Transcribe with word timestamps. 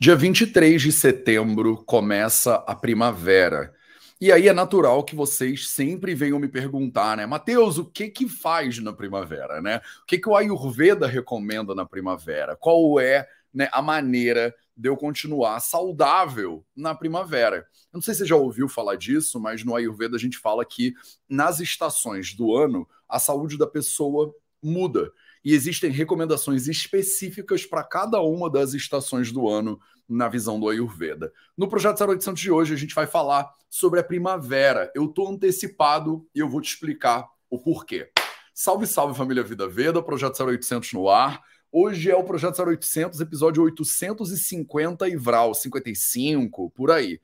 Dia 0.00 0.14
23 0.14 0.80
de 0.80 0.92
setembro 0.92 1.82
começa 1.84 2.54
a 2.68 2.76
primavera. 2.76 3.74
E 4.20 4.30
aí 4.30 4.46
é 4.46 4.52
natural 4.52 5.02
que 5.02 5.16
vocês 5.16 5.70
sempre 5.70 6.14
venham 6.14 6.38
me 6.38 6.46
perguntar, 6.46 7.16
né? 7.16 7.26
Mateus, 7.26 7.78
o 7.78 7.84
que 7.84 8.08
que 8.08 8.28
faz 8.28 8.78
na 8.78 8.92
primavera, 8.92 9.60
né? 9.60 9.80
O 10.00 10.06
que 10.06 10.18
que 10.18 10.28
o 10.28 10.36
Ayurveda 10.36 11.08
recomenda 11.08 11.74
na 11.74 11.84
primavera? 11.84 12.54
Qual 12.54 13.00
é 13.00 13.26
né, 13.52 13.68
a 13.72 13.82
maneira 13.82 14.54
de 14.76 14.88
eu 14.88 14.96
continuar 14.96 15.58
saudável 15.58 16.64
na 16.76 16.94
primavera? 16.94 17.56
Eu 17.92 17.94
não 17.94 18.00
sei 18.00 18.14
se 18.14 18.20
você 18.20 18.26
já 18.26 18.36
ouviu 18.36 18.68
falar 18.68 18.94
disso, 18.94 19.40
mas 19.40 19.64
no 19.64 19.74
Ayurveda 19.74 20.14
a 20.14 20.20
gente 20.20 20.38
fala 20.38 20.64
que 20.64 20.94
nas 21.28 21.58
estações 21.58 22.32
do 22.34 22.54
ano 22.54 22.88
a 23.08 23.18
saúde 23.18 23.58
da 23.58 23.66
pessoa 23.66 24.32
muda 24.62 25.10
e 25.44 25.54
existem 25.54 25.90
recomendações 25.90 26.68
específicas 26.68 27.64
para 27.64 27.84
cada 27.84 28.20
uma 28.20 28.50
das 28.50 28.74
estações 28.74 29.32
do 29.32 29.48
ano 29.48 29.78
na 30.08 30.28
visão 30.28 30.58
do 30.58 30.68
Ayurveda. 30.68 31.32
No 31.56 31.68
projeto 31.68 32.02
0800 32.02 32.40
de 32.40 32.50
hoje 32.50 32.74
a 32.74 32.76
gente 32.76 32.94
vai 32.94 33.06
falar 33.06 33.50
sobre 33.68 34.00
a 34.00 34.04
primavera. 34.04 34.90
Eu 34.94 35.04
estou 35.04 35.28
antecipado 35.28 36.26
e 36.34 36.38
eu 36.38 36.48
vou 36.48 36.60
te 36.60 36.70
explicar 36.70 37.26
o 37.50 37.58
porquê. 37.58 38.10
Salve, 38.54 38.86
salve 38.86 39.16
família 39.16 39.42
Vida 39.42 39.68
Veda, 39.68 40.02
projeto 40.02 40.42
0800 40.42 40.92
no 40.92 41.08
ar. 41.08 41.42
Hoje 41.70 42.10
é 42.10 42.16
o 42.16 42.24
projeto 42.24 42.60
0800, 42.62 43.20
episódio 43.20 43.62
850 43.62 45.06
e 45.08 45.16
Vral 45.16 45.54
55, 45.54 46.70
por 46.70 46.90
aí. 46.90 47.20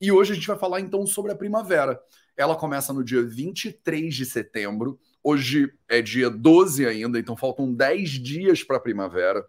E 0.00 0.12
hoje 0.12 0.32
a 0.32 0.34
gente 0.36 0.46
vai 0.46 0.56
falar 0.56 0.80
então 0.80 1.04
sobre 1.04 1.32
a 1.32 1.36
primavera. 1.36 2.00
Ela 2.36 2.54
começa 2.54 2.92
no 2.92 3.02
dia 3.02 3.22
23 3.22 4.14
de 4.14 4.24
setembro 4.24 4.98
Hoje 5.22 5.72
é 5.88 6.00
dia 6.00 6.30
12 6.30 6.86
ainda, 6.86 7.18
então 7.18 7.36
faltam 7.36 7.72
10 7.72 8.10
dias 8.10 8.62
para 8.62 8.76
a 8.76 8.80
primavera. 8.80 9.46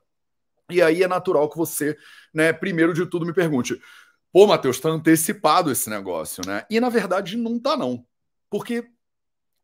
E 0.70 0.82
aí 0.82 1.04
é 1.04 1.08
natural 1.08 1.50
que 1.50 1.58
você, 1.58 1.98
né, 2.34 2.54
primeiro 2.54 2.94
de 2.94 3.06
tudo, 3.06 3.26
me 3.26 3.34
pergunte: 3.34 3.80
pô, 4.32 4.46
Matheus, 4.48 4.78
está 4.78 4.90
antecipado 4.90 5.72
esse 5.72 5.90
negócio, 5.90 6.44
né? 6.46 6.66
E 6.70 6.80
na 6.80 6.90
verdade 6.90 7.38
não 7.38 7.60
tá, 7.60 7.76
não. 7.76 8.06
Porque 8.50 8.88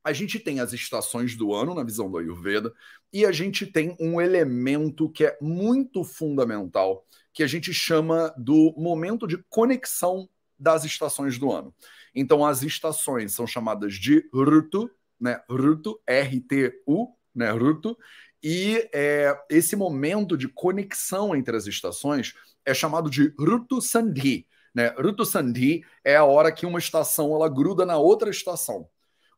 a 0.03 0.13
gente 0.13 0.39
tem 0.39 0.59
as 0.59 0.71
estações 0.71 1.35
do 1.35 1.53
ano 1.53 1.73
na 1.73 1.83
visão 1.83 2.09
do 2.09 2.17
Ayurveda 2.17 2.71
e 3.11 3.25
a 3.25 3.31
gente 3.31 3.65
tem 3.65 3.97
um 3.99 4.21
elemento 4.21 5.09
que 5.09 5.25
é 5.25 5.35
muito 5.41 6.03
fundamental, 6.03 7.03
que 7.33 7.41
a 7.41 7.47
gente 7.47 7.73
chama 7.73 8.31
do 8.37 8.73
momento 8.77 9.25
de 9.25 9.43
conexão 9.49 10.29
das 10.59 10.83
estações 10.83 11.39
do 11.39 11.51
ano. 11.51 11.73
Então, 12.13 12.45
as 12.45 12.61
estações 12.61 13.33
são 13.33 13.47
chamadas 13.47 13.95
de 13.95 14.29
Rutu, 14.31 14.89
né? 15.19 15.41
Ruto, 15.49 15.99
R-T-U, 16.05 17.15
né? 17.33 17.51
Ruto. 17.51 17.97
E 18.43 18.87
é, 18.93 19.35
esse 19.49 19.75
momento 19.75 20.37
de 20.37 20.47
conexão 20.47 21.35
entre 21.35 21.57
as 21.57 21.65
estações 21.65 22.35
é 22.65 22.73
chamado 22.73 23.09
de 23.09 23.33
Ruto 23.39 23.81
Sandhi. 23.81 24.47
Né? 24.73 24.89
Ruto 24.99 25.25
Sandhi 25.25 25.83
é 26.03 26.15
a 26.15 26.25
hora 26.25 26.51
que 26.51 26.65
uma 26.65 26.79
estação 26.79 27.33
ela 27.33 27.49
gruda 27.49 27.85
na 27.85 27.97
outra 27.97 28.29
estação. 28.29 28.87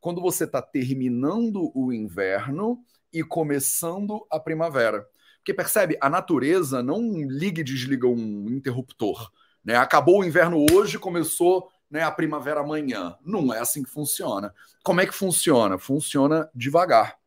Quando 0.02 0.20
você 0.20 0.46
está 0.46 0.62
terminando 0.62 1.72
o 1.76 1.94
inverno 1.94 2.84
e 3.14 3.24
começando 3.24 4.26
a 4.30 4.40
primavera. 4.40 5.08
Porque 5.38 5.54
percebe, 5.54 5.98
a 6.02 6.10
natureza 6.10 6.84
não 6.84 7.22
liga 7.22 7.62
e 7.62 7.64
desliga 7.64 8.08
um 8.08 8.48
interruptor. 8.50 9.32
Né? 9.64 9.76
Acabou 9.76 10.20
o 10.20 10.26
inverno 10.26 10.66
hoje, 10.72 11.00
começou 11.00 11.70
né, 11.90 12.04
a 12.04 12.12
primavera 12.12 12.62
amanhã. 12.62 13.16
Não 13.24 13.54
é 13.54 13.60
assim 13.60 13.84
que 13.84 13.90
funciona. 13.90 14.54
Como 14.84 15.02
é 15.02 15.06
que 15.06 15.14
funciona? 15.14 15.78
Funciona 15.78 16.50
devagar. 16.54 17.18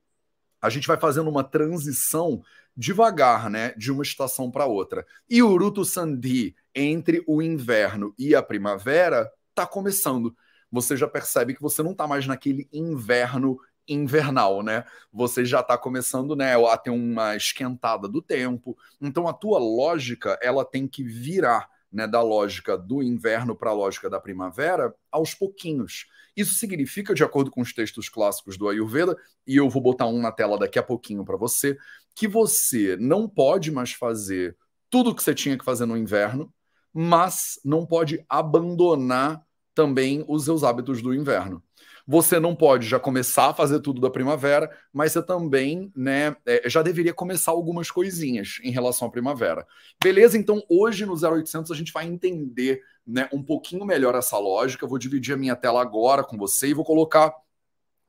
A 0.60 0.68
gente 0.68 0.86
vai 0.86 0.98
fazendo 0.98 1.30
uma 1.30 1.42
transição 1.42 2.42
devagar, 2.76 3.50
né, 3.50 3.74
de 3.76 3.90
uma 3.90 4.02
estação 4.02 4.50
para 4.50 4.66
outra. 4.66 5.06
E 5.28 5.42
o 5.42 5.56
Ruto 5.56 5.84
Sandhi 5.84 6.54
entre 6.74 7.22
o 7.26 7.42
inverno 7.42 8.14
e 8.18 8.34
a 8.34 8.42
primavera 8.42 9.30
está 9.50 9.66
começando. 9.66 10.34
Você 10.70 10.96
já 10.96 11.08
percebe 11.08 11.54
que 11.54 11.62
você 11.62 11.82
não 11.82 11.92
está 11.92 12.06
mais 12.06 12.26
naquele 12.26 12.68
inverno 12.72 13.58
invernal, 13.88 14.62
né? 14.62 14.84
Você 15.12 15.44
já 15.44 15.60
está 15.60 15.76
começando, 15.76 16.36
né, 16.36 16.54
a 16.54 16.76
ter 16.76 16.90
uma 16.90 17.34
esquentada 17.34 18.08
do 18.08 18.22
tempo. 18.22 18.78
Então 19.00 19.26
a 19.26 19.32
tua 19.32 19.58
lógica, 19.58 20.38
ela 20.40 20.64
tem 20.64 20.86
que 20.86 21.02
virar 21.02 21.68
né, 21.92 22.06
da 22.06 22.22
lógica 22.22 22.76
do 22.76 23.02
inverno 23.02 23.56
para 23.56 23.70
a 23.70 23.74
lógica 23.74 24.08
da 24.08 24.20
primavera 24.20 24.94
aos 25.10 25.34
pouquinhos. 25.34 26.06
Isso 26.36 26.54
significa, 26.54 27.14
de 27.14 27.24
acordo 27.24 27.50
com 27.50 27.60
os 27.60 27.72
textos 27.72 28.08
clássicos 28.08 28.56
do 28.56 28.68
Ayurveda, 28.68 29.16
e 29.46 29.56
eu 29.56 29.68
vou 29.68 29.82
botar 29.82 30.06
um 30.06 30.20
na 30.20 30.30
tela 30.30 30.58
daqui 30.58 30.78
a 30.78 30.82
pouquinho 30.82 31.24
para 31.24 31.36
você, 31.36 31.76
que 32.14 32.28
você 32.28 32.96
não 32.96 33.28
pode 33.28 33.70
mais 33.70 33.92
fazer 33.92 34.56
tudo 34.88 35.10
o 35.10 35.14
que 35.14 35.22
você 35.22 35.34
tinha 35.34 35.58
que 35.58 35.64
fazer 35.64 35.86
no 35.86 35.96
inverno, 35.96 36.52
mas 36.92 37.60
não 37.64 37.86
pode 37.86 38.24
abandonar 38.28 39.42
também 39.74 40.24
os 40.28 40.44
seus 40.44 40.64
hábitos 40.64 41.00
do 41.00 41.14
inverno. 41.14 41.62
Você 42.10 42.40
não 42.40 42.56
pode 42.56 42.88
já 42.88 42.98
começar 42.98 43.50
a 43.50 43.54
fazer 43.54 43.78
tudo 43.78 44.00
da 44.00 44.10
primavera, 44.10 44.68
mas 44.92 45.12
você 45.12 45.22
também, 45.22 45.92
né, 45.94 46.34
é, 46.44 46.68
já 46.68 46.82
deveria 46.82 47.14
começar 47.14 47.52
algumas 47.52 47.88
coisinhas 47.88 48.58
em 48.64 48.72
relação 48.72 49.06
à 49.06 49.10
primavera. 49.12 49.64
Beleza? 50.02 50.36
Então, 50.36 50.60
hoje 50.68 51.06
no 51.06 51.14
0800 51.14 51.70
a 51.70 51.74
gente 51.76 51.92
vai 51.92 52.08
entender, 52.08 52.82
né, 53.06 53.28
um 53.32 53.40
pouquinho 53.40 53.84
melhor 53.84 54.16
essa 54.16 54.36
lógica. 54.36 54.84
Eu 54.84 54.88
vou 54.88 54.98
dividir 54.98 55.34
a 55.34 55.36
minha 55.36 55.54
tela 55.54 55.80
agora 55.80 56.24
com 56.24 56.36
você 56.36 56.70
e 56.70 56.74
vou 56.74 56.84
colocar 56.84 57.32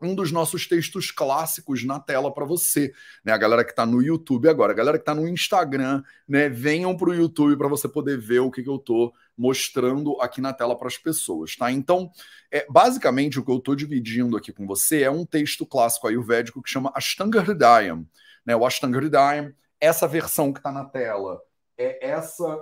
um 0.01 0.15
dos 0.15 0.31
nossos 0.31 0.67
textos 0.67 1.11
clássicos 1.11 1.83
na 1.83 1.99
tela 1.99 2.33
para 2.33 2.45
você, 2.45 2.91
né? 3.23 3.31
A 3.31 3.37
galera 3.37 3.63
que 3.63 3.71
está 3.71 3.85
no 3.85 4.01
YouTube 4.01 4.49
agora, 4.49 4.73
a 4.73 4.75
galera 4.75 4.97
que 4.97 5.03
está 5.03 5.13
no 5.13 5.27
Instagram, 5.27 6.03
né? 6.27 6.49
Venham 6.49 6.95
para 6.97 7.09
o 7.09 7.13
YouTube 7.13 7.57
para 7.57 7.67
você 7.67 7.87
poder 7.87 8.17
ver 8.17 8.39
o 8.39 8.51
que, 8.51 8.63
que 8.63 8.69
eu 8.69 8.75
estou 8.75 9.13
mostrando 9.37 10.19
aqui 10.21 10.41
na 10.41 10.53
tela 10.53 10.77
para 10.77 10.87
as 10.87 10.97
pessoas, 10.97 11.55
tá? 11.55 11.71
Então, 11.71 12.11
é, 12.51 12.65
basicamente 12.69 13.39
o 13.39 13.45
que 13.45 13.51
eu 13.51 13.57
estou 13.57 13.75
dividindo 13.75 14.35
aqui 14.35 14.51
com 14.51 14.65
você 14.65 15.03
é 15.03 15.11
um 15.11 15.25
texto 15.25 15.65
clássico 15.65 16.07
ayurvédico 16.07 16.61
que 16.61 16.69
chama 16.69 16.91
Ashtanga 16.95 17.39
Hridayam, 17.41 18.05
né? 18.45 18.55
O 18.55 18.65
Ashtanga 18.65 18.97
Hridayam, 18.97 19.53
essa 19.79 20.07
versão 20.07 20.51
que 20.51 20.59
está 20.59 20.71
na 20.71 20.85
tela 20.85 21.41
é 21.77 22.09
essa 22.09 22.59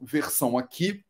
versão 0.00 0.56
aqui 0.56 1.04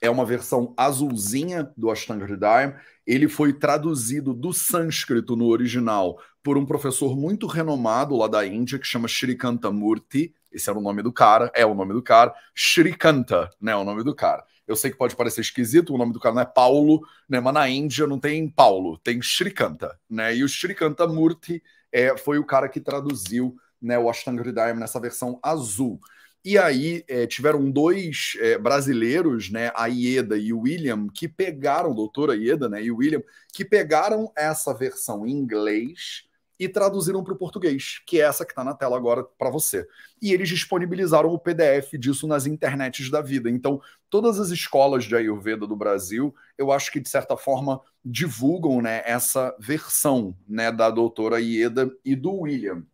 é 0.00 0.08
uma 0.08 0.24
versão 0.24 0.74
azulzinha 0.76 1.72
do 1.76 1.90
Ashtanga 1.90 2.24
Hridayam. 2.24 2.74
Ele 3.08 3.26
foi 3.26 3.54
traduzido 3.54 4.34
do 4.34 4.52
sânscrito 4.52 5.34
no 5.34 5.46
original 5.46 6.20
por 6.42 6.58
um 6.58 6.66
professor 6.66 7.16
muito 7.16 7.46
renomado 7.46 8.14
lá 8.14 8.28
da 8.28 8.46
Índia 8.46 8.78
que 8.78 8.86
chama 8.86 9.08
Shrikanta 9.08 9.70
Murti. 9.70 10.34
Esse 10.52 10.68
era 10.68 10.78
o 10.78 10.82
nome 10.82 11.02
do 11.02 11.10
cara, 11.10 11.50
é 11.54 11.64
o 11.64 11.74
nome 11.74 11.94
do 11.94 12.02
cara. 12.02 12.34
Shrikanta, 12.54 13.48
né, 13.58 13.72
é 13.72 13.76
o 13.76 13.82
nome 13.82 14.04
do 14.04 14.14
cara. 14.14 14.44
Eu 14.66 14.76
sei 14.76 14.90
que 14.90 14.98
pode 14.98 15.16
parecer 15.16 15.40
esquisito, 15.40 15.94
o 15.94 15.96
nome 15.96 16.12
do 16.12 16.20
cara 16.20 16.34
não 16.34 16.42
é 16.42 16.44
Paulo, 16.44 17.00
né, 17.26 17.40
mas 17.40 17.54
na 17.54 17.66
Índia 17.66 18.06
não 18.06 18.20
tem 18.20 18.46
Paulo, 18.46 18.98
tem 18.98 19.22
Shrikanta, 19.22 19.98
né? 20.08 20.36
E 20.36 20.44
o 20.44 20.48
Shrikanta 20.48 21.06
Murti 21.06 21.62
é, 21.90 22.14
foi 22.14 22.38
o 22.38 22.44
cara 22.44 22.68
que 22.68 22.78
traduziu 22.78 23.56
né, 23.80 23.98
o 23.98 24.10
Ashtanga 24.10 24.42
Hridayam 24.42 24.76
nessa 24.76 25.00
versão 25.00 25.40
azul. 25.42 25.98
E 26.44 26.56
aí 26.56 27.04
é, 27.08 27.26
tiveram 27.26 27.70
dois 27.70 28.32
é, 28.40 28.56
brasileiros, 28.56 29.50
né, 29.50 29.72
a 29.74 29.86
Ieda 29.86 30.38
e 30.38 30.52
o 30.52 30.60
William, 30.60 31.08
que 31.08 31.28
pegaram, 31.28 31.94
doutora 31.94 32.36
Ieda 32.36 32.68
né, 32.68 32.82
e 32.82 32.90
o 32.90 32.96
William, 32.96 33.22
que 33.52 33.64
pegaram 33.64 34.32
essa 34.36 34.72
versão 34.72 35.26
em 35.26 35.32
inglês 35.32 36.28
e 36.58 36.68
traduziram 36.68 37.22
para 37.22 37.32
o 37.32 37.38
português, 37.38 38.00
que 38.04 38.20
é 38.20 38.24
essa 38.24 38.44
que 38.44 38.50
está 38.50 38.64
na 38.64 38.74
tela 38.74 38.96
agora 38.96 39.22
para 39.22 39.50
você. 39.50 39.86
E 40.20 40.32
eles 40.32 40.48
disponibilizaram 40.48 41.30
o 41.30 41.38
PDF 41.38 41.92
disso 41.98 42.26
nas 42.26 42.46
internets 42.46 43.10
da 43.10 43.20
vida. 43.20 43.48
Então, 43.48 43.80
todas 44.10 44.40
as 44.40 44.50
escolas 44.50 45.04
de 45.04 45.14
Ayurveda 45.14 45.66
do 45.66 45.76
Brasil, 45.76 46.34
eu 46.56 46.72
acho 46.72 46.90
que, 46.90 46.98
de 46.98 47.08
certa 47.08 47.36
forma, 47.36 47.80
divulgam 48.04 48.82
né, 48.82 49.02
essa 49.04 49.54
versão 49.60 50.36
né, 50.48 50.72
da 50.72 50.90
doutora 50.90 51.40
Ieda 51.40 51.90
e 52.04 52.16
do 52.16 52.32
William. 52.32 52.84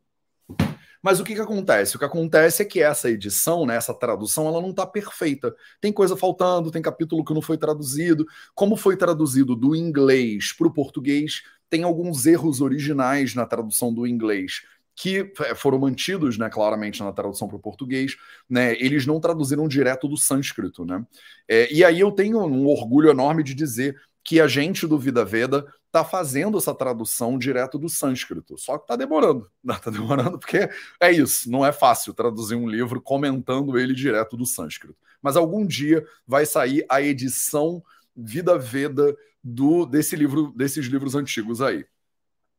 Mas 1.05 1.21
o 1.21 1.25
que, 1.25 1.35
que 1.35 1.41
acontece? 1.43 1.97
O 1.97 1.99
que 1.99 2.05
acontece 2.07 2.63
é 2.63 2.65
que 2.65 2.81
essa 2.81 3.11
edição, 3.11 3.67
né, 3.67 3.77
essa 3.77 3.93
tradução, 3.93 4.49
ela 4.49 4.63
não 4.63 4.71
está 4.71 4.87
perfeita. 4.87 5.55
Tem 5.79 5.93
coisa 5.93 6.17
faltando, 6.17 6.71
tem 6.71 6.81
capítulo 6.81 7.23
que 7.23 7.35
não 7.35 7.43
foi 7.43 7.59
traduzido. 7.59 8.25
Como 8.55 8.75
foi 8.75 8.97
traduzido 8.97 9.55
do 9.55 9.77
inglês 9.77 10.55
para 10.57 10.67
o 10.67 10.73
português, 10.73 11.43
tem 11.69 11.83
alguns 11.83 12.25
erros 12.25 12.63
originais 12.63 13.35
na 13.35 13.45
tradução 13.45 13.93
do 13.93 14.07
inglês 14.07 14.63
que 14.97 15.31
é, 15.41 15.55
foram 15.55 15.79
mantidos, 15.79 16.39
né, 16.39 16.49
claramente 16.49 17.03
na 17.03 17.13
tradução 17.13 17.49
para 17.49 17.57
o 17.57 17.61
português, 17.61 18.17
né, 18.49 18.75
eles 18.75 19.05
não 19.05 19.19
traduziram 19.19 19.67
direto 19.67 20.07
do 20.07 20.17
sânscrito, 20.17 20.85
né, 20.85 21.05
é, 21.49 21.73
e 21.75 21.85
aí 21.85 21.99
eu 21.99 22.13
tenho 22.13 22.39
um 22.47 22.65
orgulho 22.69 23.11
enorme 23.11 23.43
de 23.43 23.55
dizer 23.57 24.01
que 24.25 24.41
a 24.41 24.49
gente 24.49 24.87
do 24.87 24.99
Vida 24.99 25.25
Veda 25.25 25.73
está 25.87 26.03
fazendo 26.03 26.59
essa 26.59 26.75
tradução 26.75 27.39
direto 27.39 27.79
do 27.79 27.89
sânscrito. 27.89 28.59
Só 28.59 28.79
que 28.79 28.85
está 28.85 28.97
demorando. 28.97 29.49
Está 29.69 29.91
demorando 29.93 30.39
porque 30.39 30.69
é 30.99 31.13
isso. 31.13 31.51
Não 31.51 31.65
é 31.65 31.71
fácil 31.71 32.15
traduzir 32.15 32.57
um 32.57 32.69
livro 32.69 33.01
comentando 33.01 33.79
ele 33.79 33.95
direto 33.95 34.37
do 34.37 34.47
sânscrito. 34.47 34.97
Mas 35.23 35.37
algum 35.37 35.65
dia 35.65 36.05
vai 36.27 36.47
sair 36.47 36.85
a 36.89 37.01
edição 37.01 37.83
Vida 38.17 38.59
Veda 38.59 39.17
do, 39.43 39.85
desse 39.85 40.17
livro, 40.17 40.53
desses 40.57 40.87
livros 40.87 41.15
antigos 41.15 41.61
aí. 41.61 41.85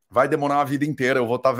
Vai 0.09 0.29
demorar 0.29 0.57
uma 0.57 0.65
vida 0.65 0.85
inteira, 0.85 1.19
eu 1.19 1.27
vou 1.27 1.38
estar 1.38 1.53
tá 1.53 1.57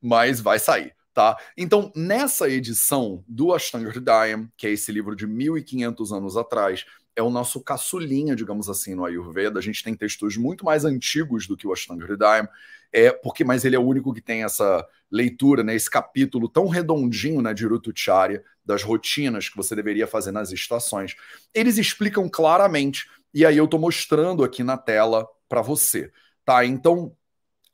mas 0.00 0.40
vai 0.40 0.58
sair. 0.58 0.94
Tá? 1.14 1.36
Então, 1.58 1.92
nessa 1.94 2.48
edição 2.48 3.22
do 3.28 3.52
Ashtanga 3.52 3.90
Hridayam, 3.90 4.48
que 4.56 4.66
é 4.66 4.70
esse 4.70 4.90
livro 4.90 5.14
de 5.14 5.26
1500 5.26 6.12
anos 6.12 6.36
atrás, 6.38 6.86
é 7.14 7.22
o 7.22 7.30
nosso 7.30 7.60
caçulinha, 7.60 8.34
digamos 8.34 8.68
assim, 8.68 8.94
no 8.94 9.04
Ayurveda. 9.04 9.58
A 9.58 9.62
gente 9.62 9.82
tem 9.82 9.94
textos 9.94 10.36
muito 10.36 10.64
mais 10.64 10.84
antigos 10.84 11.46
do 11.46 11.56
que 11.56 11.66
o 11.66 11.72
Ashtanga 11.72 12.04
Hridayam, 12.04 12.48
é 12.92 13.10
porque 13.10 13.44
mas 13.44 13.64
ele 13.64 13.76
é 13.76 13.78
o 13.78 13.86
único 13.86 14.12
que 14.12 14.20
tem 14.20 14.44
essa 14.44 14.86
leitura, 15.10 15.62
né, 15.62 15.74
esse 15.74 15.90
capítulo 15.90 16.48
tão 16.48 16.68
redondinho 16.68 17.42
né, 17.42 17.52
de 17.52 17.66
Rutucharya, 17.66 18.42
das 18.64 18.82
rotinas 18.82 19.48
que 19.48 19.56
você 19.56 19.74
deveria 19.74 20.06
fazer 20.06 20.32
nas 20.32 20.52
estações. 20.52 21.14
Eles 21.54 21.78
explicam 21.78 22.28
claramente, 22.28 23.06
e 23.34 23.44
aí 23.44 23.56
eu 23.56 23.64
estou 23.64 23.80
mostrando 23.80 24.44
aqui 24.44 24.62
na 24.62 24.76
tela 24.76 25.26
para 25.48 25.60
você. 25.60 26.10
Tá? 26.44 26.64
Então, 26.64 27.14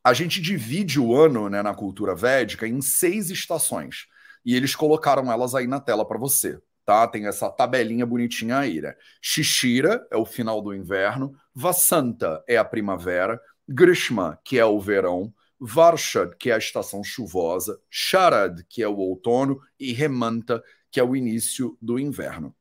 a 0.03 0.13
gente 0.13 0.41
divide 0.41 0.99
o 0.99 1.15
ano 1.15 1.49
né, 1.49 1.63
na 1.63 1.75
cultura 1.75 2.15
védica 2.15 2.67
em 2.67 2.81
seis 2.81 3.31
estações. 3.31 4.07
E 4.45 4.55
eles 4.55 4.75
colocaram 4.75 5.31
elas 5.31 5.55
aí 5.55 5.67
na 5.67 5.81
tela 5.81 6.07
para 6.07 6.19
você. 6.19 6.59
Tá? 6.89 7.07
Tem 7.07 7.27
essa 7.27 7.51
tabelinha 7.51 8.07
bonitinha 8.07 8.61
aí, 8.61 8.81
né? 8.81 8.95
Shishira 9.21 10.09
é 10.11 10.17
o 10.17 10.25
final 10.25 10.63
do 10.63 10.75
inverno, 10.75 11.39
Vasanta 11.55 12.43
é 12.49 12.57
a 12.57 12.65
primavera, 12.65 13.39
Grishma, 13.69 14.41
que 14.43 14.59
é 14.59 14.65
o 14.65 14.81
verão, 14.81 15.31
Varshad, 15.61 16.35
que 16.39 16.49
é 16.49 16.55
a 16.55 16.57
estação 16.57 17.05
chuvosa, 17.05 17.79
Sharad, 17.91 18.63
que 18.71 18.83
é 18.83 18.89
o 18.89 18.97
outono, 18.97 19.61
e 19.79 19.93
Remanta, 19.93 20.65
que 20.91 20.99
é 20.99 21.05
o 21.05 21.15
início 21.15 21.77
do 21.79 21.99
inverno. 21.99 22.57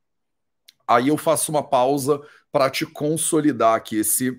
Aí 0.85 1.07
eu 1.07 1.15
faço 1.15 1.50
uma 1.50 1.63
pausa 1.63 2.21
para 2.51 2.69
te 2.69 2.85
consolidar 2.85 3.75
aqui 3.75 3.95
esse 3.95 4.38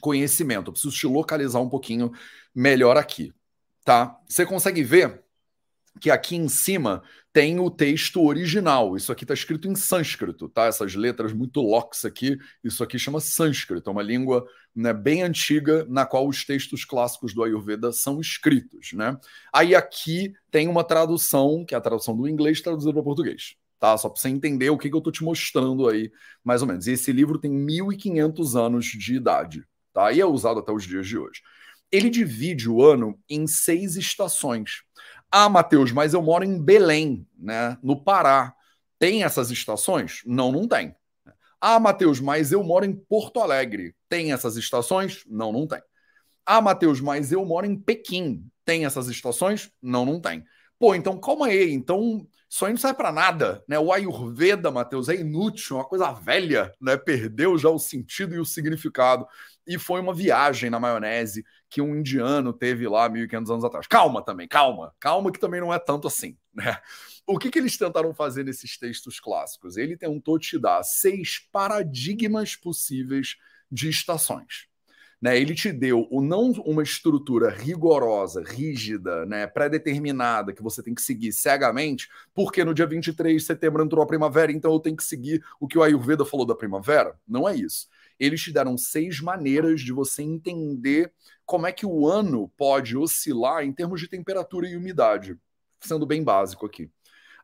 conhecimento. 0.00 0.68
Eu 0.68 0.74
preciso 0.74 0.94
te 0.94 1.08
localizar 1.08 1.58
um 1.58 1.68
pouquinho 1.68 2.12
melhor 2.54 2.96
aqui, 2.96 3.34
tá? 3.84 4.16
Você 4.28 4.46
consegue 4.46 4.84
ver 4.84 5.24
que 6.00 6.08
aqui 6.08 6.36
em 6.36 6.48
cima 6.48 7.02
tem 7.32 7.58
o 7.58 7.70
texto 7.70 8.22
original. 8.22 8.96
Isso 8.96 9.10
aqui 9.10 9.24
está 9.24 9.32
escrito 9.32 9.68
em 9.68 9.74
sânscrito, 9.74 10.48
tá? 10.48 10.66
Essas 10.66 10.94
letras 10.94 11.32
muito 11.32 11.60
locks 11.60 12.04
aqui, 12.04 12.36
isso 12.62 12.82
aqui 12.84 12.98
chama 12.98 13.20
sânscrito, 13.20 13.88
é 13.88 13.92
uma 13.92 14.02
língua 14.02 14.46
né, 14.74 14.92
bem 14.92 15.22
antiga 15.22 15.86
na 15.88 16.04
qual 16.04 16.28
os 16.28 16.44
textos 16.44 16.84
clássicos 16.84 17.34
do 17.34 17.42
Ayurveda 17.42 17.92
são 17.92 18.20
escritos, 18.20 18.92
né? 18.92 19.16
Aí 19.52 19.74
aqui 19.74 20.32
tem 20.50 20.68
uma 20.68 20.84
tradução, 20.84 21.64
que 21.64 21.74
é 21.74 21.78
a 21.78 21.80
tradução 21.80 22.16
do 22.16 22.28
inglês 22.28 22.60
traduzida 22.60 22.92
para 22.92 23.02
português 23.02 23.56
tá? 23.82 23.98
Só 23.98 24.08
para 24.08 24.20
você 24.20 24.28
entender 24.28 24.70
o 24.70 24.78
que, 24.78 24.88
que 24.88 24.94
eu 24.94 24.98
estou 24.98 25.12
te 25.12 25.24
mostrando 25.24 25.88
aí, 25.88 26.12
mais 26.44 26.62
ou 26.62 26.68
menos. 26.68 26.86
E 26.86 26.92
esse 26.92 27.10
livro 27.10 27.36
tem 27.36 27.50
1.500 27.50 28.54
anos 28.54 28.86
de 28.86 29.16
idade, 29.16 29.64
tá? 29.92 30.12
E 30.12 30.20
é 30.20 30.24
usado 30.24 30.60
até 30.60 30.70
os 30.70 30.84
dias 30.84 31.04
de 31.04 31.18
hoje. 31.18 31.42
Ele 31.90 32.08
divide 32.08 32.70
o 32.70 32.80
ano 32.80 33.18
em 33.28 33.44
seis 33.44 33.96
estações. 33.96 34.84
Ah, 35.32 35.48
Matheus, 35.48 35.90
mas 35.92 36.12
eu 36.12 36.22
moro 36.22 36.44
em 36.44 36.62
Belém, 36.62 37.26
né? 37.38 37.78
No 37.82 37.96
Pará. 38.02 38.54
Tem 38.98 39.24
essas 39.24 39.50
estações? 39.50 40.22
Não, 40.26 40.52
não 40.52 40.68
tem. 40.68 40.94
Ah, 41.60 41.80
Matheus, 41.80 42.20
mas 42.20 42.52
eu 42.52 42.62
moro 42.62 42.84
em 42.84 42.94
Porto 42.94 43.40
Alegre. 43.40 43.94
Tem 44.08 44.32
essas 44.32 44.56
estações? 44.56 45.24
Não, 45.26 45.52
não 45.52 45.66
tem. 45.66 45.80
Ah, 46.46 46.60
Matheus, 46.60 47.00
mas 47.00 47.32
eu 47.32 47.44
moro 47.44 47.66
em 47.66 47.76
Pequim. 47.78 48.46
Tem 48.64 48.84
essas 48.84 49.08
estações? 49.08 49.70
Não, 49.82 50.04
não 50.04 50.20
tem. 50.20 50.44
Pô, 50.78 50.94
então 50.94 51.18
calma 51.18 51.46
aí. 51.46 51.72
Então 51.72 52.26
isso 52.50 52.66
aí 52.66 52.72
não 52.72 52.78
serve 52.78 52.96
para 52.96 53.12
nada, 53.12 53.64
né? 53.68 53.78
O 53.78 53.92
Ayurveda, 53.92 54.70
Matheus, 54.70 55.08
é 55.08 55.14
inútil, 55.16 55.76
é 55.76 55.80
uma 55.80 55.88
coisa 55.88 56.12
velha, 56.12 56.72
né? 56.80 56.96
Perdeu 56.96 57.56
já 57.56 57.70
o 57.70 57.78
sentido 57.78 58.34
e 58.34 58.38
o 58.38 58.44
significado. 58.44 59.26
E 59.66 59.78
foi 59.78 60.00
uma 60.00 60.14
viagem 60.14 60.68
na 60.70 60.80
maionese 60.80 61.44
que 61.70 61.80
um 61.80 61.96
indiano 61.96 62.52
teve 62.52 62.86
lá 62.88 63.08
1500 63.08 63.50
anos 63.50 63.64
atrás. 63.64 63.86
Calma 63.86 64.22
também, 64.22 64.48
calma, 64.48 64.94
calma 64.98 65.30
que 65.32 65.38
também 65.38 65.60
não 65.60 65.72
é 65.72 65.78
tanto 65.78 66.08
assim, 66.08 66.36
né? 66.52 66.78
O 67.26 67.38
que, 67.38 67.50
que 67.50 67.58
eles 67.58 67.78
tentaram 67.78 68.12
fazer 68.12 68.44
nesses 68.44 68.76
textos 68.76 69.20
clássicos? 69.20 69.76
Ele 69.76 69.96
tentou 69.96 70.38
te 70.38 70.58
dar 70.58 70.82
seis 70.82 71.38
paradigmas 71.52 72.56
possíveis 72.56 73.36
de 73.70 73.88
estações. 73.88 74.66
Né, 75.20 75.38
ele 75.38 75.54
te 75.54 75.72
deu 75.72 76.08
o 76.10 76.20
não 76.20 76.50
uma 76.66 76.82
estrutura 76.82 77.48
rigorosa, 77.48 78.42
rígida, 78.44 79.24
né, 79.24 79.46
pré-determinada, 79.46 80.52
que 80.52 80.60
você 80.60 80.82
tem 80.82 80.96
que 80.96 81.00
seguir 81.00 81.30
cegamente, 81.30 82.08
porque 82.34 82.64
no 82.64 82.74
dia 82.74 82.88
23 82.88 83.40
de 83.40 83.46
setembro 83.46 83.84
entrou 83.84 84.02
a 84.02 84.06
primavera, 84.06 84.50
então 84.50 84.72
eu 84.72 84.80
tenho 84.80 84.96
que 84.96 85.04
seguir 85.04 85.40
o 85.60 85.68
que 85.68 85.78
o 85.78 85.82
Ayurveda 85.84 86.24
falou 86.24 86.44
da 86.44 86.56
primavera. 86.56 87.16
Não 87.24 87.48
é 87.48 87.54
isso. 87.54 87.86
Eles 88.18 88.40
te 88.40 88.52
deram 88.52 88.76
seis 88.76 89.20
maneiras 89.20 89.80
de 89.80 89.92
você 89.92 90.22
entender 90.22 91.12
como 91.44 91.66
é 91.66 91.72
que 91.72 91.86
o 91.86 92.06
ano 92.06 92.48
pode 92.56 92.96
oscilar 92.96 93.64
em 93.64 93.72
termos 93.72 94.00
de 94.00 94.08
temperatura 94.08 94.68
e 94.68 94.76
umidade, 94.76 95.36
sendo 95.80 96.06
bem 96.06 96.22
básico 96.22 96.66
aqui. 96.66 96.90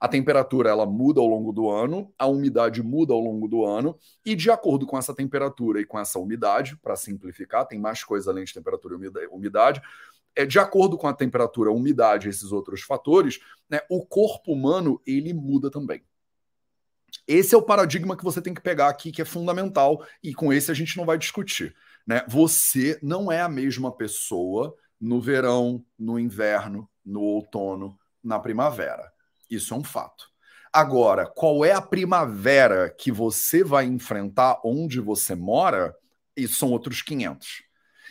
A 0.00 0.06
temperatura 0.06 0.70
ela 0.70 0.86
muda 0.86 1.20
ao 1.20 1.26
longo 1.26 1.52
do 1.52 1.68
ano, 1.68 2.12
a 2.16 2.26
umidade 2.26 2.82
muda 2.82 3.12
ao 3.12 3.20
longo 3.20 3.48
do 3.48 3.64
ano, 3.64 3.98
e 4.24 4.36
de 4.36 4.48
acordo 4.50 4.86
com 4.86 4.96
essa 4.96 5.12
temperatura 5.14 5.80
e 5.80 5.84
com 5.84 5.98
essa 5.98 6.18
umidade, 6.20 6.76
para 6.76 6.94
simplificar, 6.94 7.66
tem 7.66 7.80
mais 7.80 8.04
coisa 8.04 8.30
além 8.30 8.44
de 8.44 8.54
temperatura 8.54 8.94
e 8.94 9.26
umidade, 9.26 9.82
é, 10.36 10.46
de 10.46 10.58
acordo 10.60 10.96
com 10.96 11.08
a 11.08 11.12
temperatura, 11.12 11.70
a 11.70 11.74
umidade 11.74 12.28
e 12.28 12.30
esses 12.30 12.52
outros 12.52 12.82
fatores, 12.82 13.40
né, 13.68 13.80
o 13.90 14.06
corpo 14.06 14.52
humano 14.52 15.00
ele 15.04 15.34
muda 15.34 15.68
também. 15.68 16.00
Esse 17.28 17.54
é 17.54 17.58
o 17.58 17.62
paradigma 17.62 18.16
que 18.16 18.24
você 18.24 18.40
tem 18.40 18.54
que 18.54 18.60
pegar 18.62 18.88
aqui, 18.88 19.12
que 19.12 19.20
é 19.20 19.24
fundamental, 19.24 20.02
e 20.22 20.32
com 20.32 20.50
esse 20.50 20.70
a 20.70 20.74
gente 20.74 20.96
não 20.96 21.04
vai 21.04 21.18
discutir. 21.18 21.76
Né? 22.06 22.24
Você 22.26 22.98
não 23.02 23.30
é 23.30 23.42
a 23.42 23.50
mesma 23.50 23.94
pessoa 23.94 24.74
no 24.98 25.20
verão, 25.20 25.84
no 25.98 26.18
inverno, 26.18 26.88
no 27.04 27.20
outono, 27.20 27.98
na 28.24 28.38
primavera. 28.38 29.12
Isso 29.50 29.74
é 29.74 29.76
um 29.76 29.84
fato. 29.84 30.24
Agora, 30.72 31.26
qual 31.26 31.66
é 31.66 31.72
a 31.72 31.82
primavera 31.82 32.88
que 32.88 33.12
você 33.12 33.62
vai 33.62 33.84
enfrentar 33.84 34.58
onde 34.64 34.98
você 34.98 35.34
mora? 35.34 35.94
Isso 36.34 36.56
são 36.56 36.70
outros 36.70 37.02
500. 37.02 37.62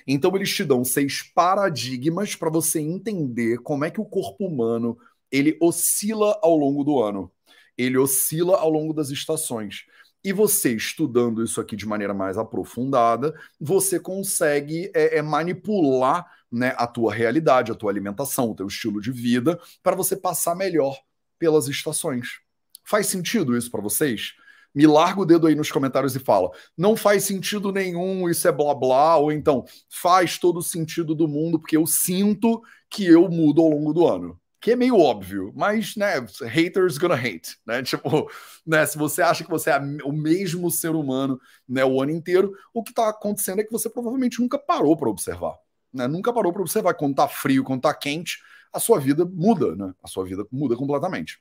Então, 0.05 0.35
eles 0.35 0.53
te 0.53 0.63
dão 0.63 0.85
seis 0.85 1.23
paradigmas 1.33 2.35
para 2.35 2.51
você 2.51 2.79
entender 2.79 3.57
como 3.63 3.83
é 3.83 3.89
que 3.89 3.99
o 3.99 4.05
corpo 4.05 4.45
humano 4.45 4.95
ele 5.31 5.57
oscila 5.59 6.39
ao 6.43 6.55
longo 6.55 6.83
do 6.83 7.01
ano. 7.01 7.31
Ele 7.77 7.97
oscila 7.97 8.57
ao 8.57 8.69
longo 8.69 8.93
das 8.93 9.09
estações. 9.09 9.85
E 10.23 10.33
você 10.33 10.73
estudando 10.73 11.43
isso 11.43 11.61
aqui 11.61 11.75
de 11.75 11.85
maneira 11.85 12.13
mais 12.13 12.37
aprofundada, 12.37 13.33
você 13.59 13.99
consegue 13.99 14.91
é, 14.93 15.17
é 15.17 15.21
manipular 15.21 16.25
né, 16.51 16.73
a 16.77 16.87
tua 16.87 17.13
realidade, 17.13 17.71
a 17.71 17.75
tua 17.75 17.91
alimentação, 17.91 18.51
o 18.51 18.55
teu 18.55 18.67
estilo 18.67 19.01
de 19.01 19.11
vida, 19.11 19.59
para 19.83 19.95
você 19.95 20.15
passar 20.15 20.55
melhor 20.55 20.97
pelas 21.37 21.67
estações. 21.67 22.39
Faz 22.83 23.07
sentido 23.07 23.55
isso 23.55 23.69
para 23.69 23.81
vocês? 23.81 24.33
Me 24.73 24.85
larga 24.85 25.21
o 25.21 25.25
dedo 25.25 25.47
aí 25.47 25.55
nos 25.55 25.71
comentários 25.71 26.15
e 26.15 26.19
fala: 26.19 26.51
não 26.77 26.95
faz 26.95 27.23
sentido 27.23 27.71
nenhum, 27.71 28.29
isso 28.29 28.47
é 28.47 28.51
blá 28.51 28.73
blá, 28.73 29.17
ou 29.17 29.31
então 29.31 29.65
faz 29.89 30.37
todo 30.37 30.57
o 30.57 30.63
sentido 30.63 31.15
do 31.15 31.27
mundo, 31.27 31.59
porque 31.59 31.77
eu 31.77 31.85
sinto 31.85 32.61
que 32.89 33.05
eu 33.05 33.29
mudo 33.29 33.61
ao 33.61 33.69
longo 33.69 33.93
do 33.93 34.07
ano. 34.07 34.39
Que 34.59 34.71
é 34.71 34.75
meio 34.75 34.97
óbvio, 34.97 35.53
mas, 35.55 35.95
né, 35.95 36.13
haters 36.47 36.97
gonna 36.97 37.15
hate, 37.15 37.57
né? 37.65 37.81
Tipo, 37.83 38.29
né, 38.65 38.85
se 38.85 38.97
você 38.97 39.21
acha 39.21 39.43
que 39.43 39.49
você 39.49 39.69
é 39.69 39.79
o 40.03 40.11
mesmo 40.11 40.71
ser 40.71 40.89
humano, 40.89 41.39
né, 41.67 41.85
o 41.85 42.01
ano 42.01 42.11
inteiro, 42.11 42.53
o 42.73 42.83
que 42.83 42.93
tá 42.93 43.09
acontecendo 43.09 43.61
é 43.61 43.63
que 43.63 43.71
você 43.71 43.89
provavelmente 43.89 44.39
nunca 44.39 44.57
parou 44.57 44.97
para 44.97 45.09
observar, 45.09 45.55
né? 45.93 46.07
Nunca 46.07 46.33
parou 46.33 46.51
para 46.51 46.61
observar 46.61 46.93
quando 46.95 47.15
tá 47.15 47.27
frio, 47.27 47.63
quando 47.63 47.81
tá 47.81 47.93
quente, 47.93 48.39
a 48.73 48.79
sua 48.79 48.99
vida 48.99 49.25
muda, 49.25 49.75
né? 49.75 49.93
A 50.03 50.07
sua 50.07 50.25
vida 50.25 50.45
muda 50.51 50.75
completamente. 50.75 51.39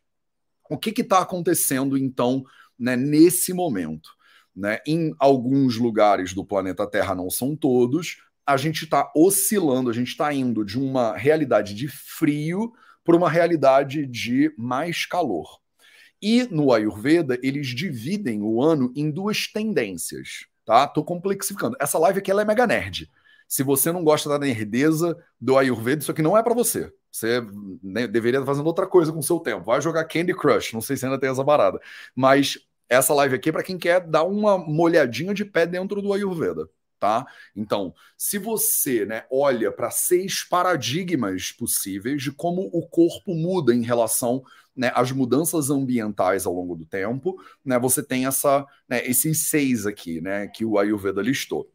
O 0.69 0.77
que 0.77 1.01
está 1.01 1.21
acontecendo, 1.21 1.97
então, 1.97 2.45
né, 2.79 2.97
nesse 2.97 3.53
momento? 3.53 4.11
Né? 4.55 4.79
Em 4.87 5.15
alguns 5.19 5.77
lugares 5.77 6.33
do 6.33 6.45
planeta 6.45 6.87
Terra, 6.87 7.15
não 7.15 7.31
são 7.31 7.55
todos, 7.55 8.17
a 8.47 8.57
gente 8.57 8.85
está 8.85 9.11
oscilando, 9.15 9.91
a 9.91 9.93
gente 9.93 10.09
está 10.09 10.33
indo 10.33 10.65
de 10.65 10.79
uma 10.79 11.17
realidade 11.17 11.75
de 11.75 11.89
frio 11.89 12.73
para 13.07 13.17
uma 13.17 13.31
realidade 13.31 14.05
de 14.05 14.53
mais 14.59 15.07
calor. 15.07 15.61
E 16.21 16.43
no 16.51 16.73
Ayurveda, 16.73 17.39
eles 17.43 17.69
dividem 17.69 18.43
o 18.43 18.61
ano 18.61 18.93
em 18.97 19.11
duas 19.11 19.47
tendências, 19.47 20.47
tá? 20.65 20.87
Tô 20.89 21.05
complexificando. 21.05 21.77
Essa 21.81 21.99
live 21.99 22.19
aqui 22.19 22.31
ela 22.31 22.43
é 22.43 22.45
mega 22.45 22.67
nerd. 22.67 23.09
Se 23.47 23.63
você 23.63 23.93
não 23.93 24.03
gosta 24.03 24.29
da 24.29 24.39
nerdeza 24.39 25.17
do 25.41 25.57
Ayurveda, 25.57 26.03
isso 26.03 26.11
aqui 26.11 26.21
não 26.21 26.37
é 26.37 26.43
para 26.43 26.55
você. 26.55 26.93
Você 27.13 27.41
né, 27.81 28.09
deveria 28.09 28.41
estar 28.41 28.47
fazendo 28.47 28.67
outra 28.67 28.87
coisa 28.87 29.13
com 29.13 29.21
o 29.21 29.23
seu 29.23 29.39
tempo. 29.39 29.65
Vai 29.65 29.81
jogar 29.81 30.05
Candy 30.05 30.35
Crush, 30.35 30.73
não 30.73 30.81
sei 30.81 30.97
se 30.97 31.07
ainda 31.07 31.19
tem 31.19 31.31
essa 31.31 31.45
parada. 31.45 31.81
Mas 32.15 32.59
essa 32.89 33.15
live 33.15 33.37
aqui 33.37 33.51
é 33.51 33.53
para 33.53 33.63
quem 33.63 33.79
quer 33.79 34.01
dar 34.01 34.25
uma 34.25 34.59
molhadinha 34.59 35.33
de 35.33 35.45
pé 35.45 35.65
dentro 35.65 36.03
do 36.03 36.13
Ayurveda. 36.13 36.69
Tá? 37.07 37.25
Então, 37.55 37.95
se 38.19 38.37
você 38.37 39.07
né, 39.07 39.27
olha 39.31 39.71
para 39.71 39.93
seis 39.93 40.43
paradigmas 40.43 41.53
possíveis 41.53 42.21
de 42.21 42.33
como 42.33 42.69
o 42.73 42.85
corpo 42.85 43.33
muda 43.33 43.73
em 43.73 43.83
relação 43.83 44.43
né, 44.75 44.91
às 44.93 45.13
mudanças 45.13 45.71
ambientais 45.71 46.47
ao 46.47 46.53
longo 46.53 46.75
do 46.75 46.85
tempo, 46.85 47.41
né, 47.65 47.79
você 47.79 48.03
tem 48.03 48.27
essa, 48.27 48.67
né, 48.89 49.07
esses 49.07 49.43
seis 49.43 49.87
aqui 49.87 50.21
né, 50.21 50.49
que 50.49 50.65
o 50.65 50.81
Ayurveda 50.81 51.23
listou. 51.23 51.71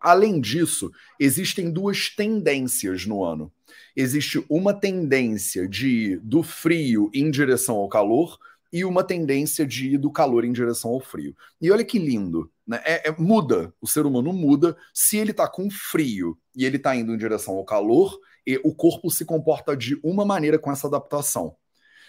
Além 0.00 0.40
disso, 0.40 0.90
existem 1.20 1.70
duas 1.70 2.08
tendências 2.08 3.04
no 3.04 3.22
ano. 3.22 3.52
Existe 3.94 4.42
uma 4.48 4.72
tendência 4.72 5.68
de 5.68 6.16
do 6.22 6.42
frio 6.42 7.10
em 7.12 7.30
direção 7.30 7.76
ao 7.76 7.88
calor 7.90 8.38
e 8.74 8.84
uma 8.84 9.04
tendência 9.04 9.64
de 9.64 9.94
ir 9.94 9.98
do 9.98 10.10
calor 10.10 10.44
em 10.44 10.52
direção 10.52 10.90
ao 10.90 10.98
frio. 10.98 11.32
E 11.60 11.70
olha 11.70 11.84
que 11.84 11.96
lindo, 11.96 12.50
né? 12.66 12.82
É, 12.84 13.08
é 13.08 13.14
muda, 13.16 13.72
o 13.80 13.86
ser 13.86 14.04
humano 14.04 14.32
muda. 14.32 14.76
Se 14.92 15.16
ele 15.16 15.30
está 15.30 15.48
com 15.48 15.70
frio 15.70 16.36
e 16.56 16.64
ele 16.64 16.76
está 16.76 16.96
indo 16.96 17.14
em 17.14 17.16
direção 17.16 17.54
ao 17.54 17.64
calor, 17.64 18.18
e 18.44 18.60
o 18.64 18.74
corpo 18.74 19.12
se 19.12 19.24
comporta 19.24 19.76
de 19.76 19.96
uma 20.02 20.24
maneira 20.24 20.58
com 20.58 20.72
essa 20.72 20.88
adaptação. 20.88 21.54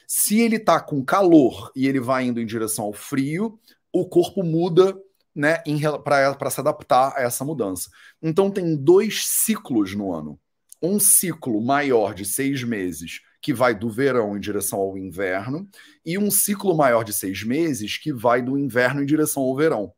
Se 0.08 0.40
ele 0.40 0.56
está 0.56 0.80
com 0.80 1.06
calor 1.06 1.72
e 1.76 1.88
ele 1.88 2.00
vai 2.00 2.26
indo 2.26 2.42
em 2.42 2.48
direção 2.48 2.86
ao 2.86 2.94
frio, 2.94 3.60
o 3.94 4.10
corpo 4.10 4.42
muda 4.42 5.00
né, 5.36 5.62
para 6.04 6.50
se 6.50 6.60
adaptar 6.60 7.14
a 7.16 7.22
essa 7.22 7.46
mudança. 7.46 7.92
Então 8.20 8.50
tem 8.50 8.76
dois 8.76 9.28
ciclos 9.28 9.94
no 9.94 10.12
ano. 10.12 10.40
Um 10.82 11.00
ciclo 11.00 11.62
maior 11.62 12.16
de 12.16 12.26
seis 12.26 12.64
meses, 12.64 13.22
que 13.46 13.54
vai 13.54 13.76
do 13.76 13.92
verão 13.92 14.36
em 14.36 14.40
direção 14.40 14.80
ao 14.80 14.98
inverno, 14.98 15.70
e 16.04 16.18
um 16.18 16.32
ciclo 16.32 16.76
maior 16.76 17.04
de 17.04 17.14
seis 17.14 17.44
meses, 17.44 17.96
que 17.96 18.12
vai 18.12 18.42
do 18.42 18.58
inverno 18.58 19.04
em 19.04 19.06
direção 19.06 19.44
ao 19.44 19.56
verão. 19.56 19.94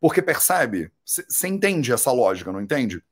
Porque 0.00 0.22
percebe? 0.22 0.90
Você 1.04 1.46
entende 1.46 1.92
essa 1.92 2.10
lógica, 2.10 2.50
não 2.50 2.58
entende? 2.58 3.04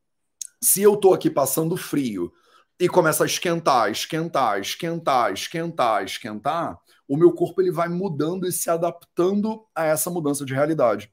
Se 0.58 0.80
eu 0.80 0.94
estou 0.94 1.12
aqui 1.12 1.28
passando 1.28 1.76
frio 1.76 2.32
e 2.80 2.88
começa 2.88 3.24
a 3.24 3.26
esquentar, 3.26 3.90
esquentar, 3.90 4.58
esquentar, 4.58 5.34
esquentar, 5.34 6.02
esquentar, 6.02 6.78
o 7.06 7.14
meu 7.14 7.30
corpo 7.30 7.60
ele 7.60 7.70
vai 7.70 7.90
mudando 7.90 8.46
e 8.46 8.52
se 8.52 8.70
adaptando 8.70 9.66
a 9.74 9.84
essa 9.84 10.08
mudança 10.08 10.46
de 10.46 10.54
realidade. 10.54 11.12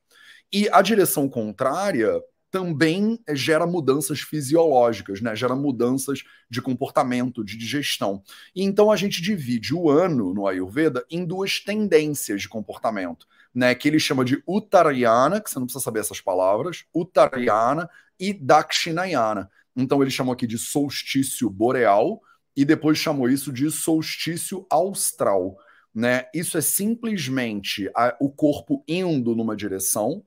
E 0.50 0.70
a 0.70 0.82
direção 0.82 1.28
contrária 1.28 2.22
também 2.56 3.20
gera 3.34 3.68
mudanças 3.68 4.22
fisiológicas, 4.22 5.20
né? 5.20 5.36
Gera 5.36 5.54
mudanças 5.54 6.24
de 6.50 6.62
comportamento, 6.62 7.44
de 7.44 7.58
digestão. 7.58 8.24
E 8.56 8.64
então 8.64 8.90
a 8.90 8.96
gente 8.96 9.22
divide 9.22 9.76
o 9.76 9.90
ano 9.90 10.34
no 10.34 10.48
Ayurveda 10.48 11.06
em 11.12 11.26
duas 11.26 11.60
tendências 11.60 12.44
de 12.44 12.48
comportamento, 12.48 13.28
né? 13.54 13.76
Que 13.76 13.90
ele 13.90 14.00
chama 14.00 14.24
de 14.24 14.42
Uttarayana, 14.48 15.42
que 15.42 15.50
você 15.50 15.60
não 15.60 15.66
precisa 15.66 15.84
saber 15.84 16.00
essas 16.00 16.22
palavras, 16.22 16.86
Uttarayana 16.96 17.90
e 18.18 18.32
Dakshinayana. 18.32 19.52
Então 19.76 20.02
ele 20.02 20.10
chamou 20.10 20.32
aqui 20.32 20.48
de 20.48 20.58
solstício 20.58 21.50
boreal 21.50 22.22
e 22.56 22.64
depois 22.64 22.98
chamou 22.98 23.28
isso 23.28 23.52
de 23.52 23.70
solstício 23.70 24.66
austral, 24.70 25.58
né? 25.94 26.28
Isso 26.34 26.58
é 26.58 26.62
simplesmente 26.62 27.92
a, 27.94 28.16
o 28.18 28.30
corpo 28.30 28.82
indo 28.88 29.36
numa 29.36 29.58
direção 29.58 30.24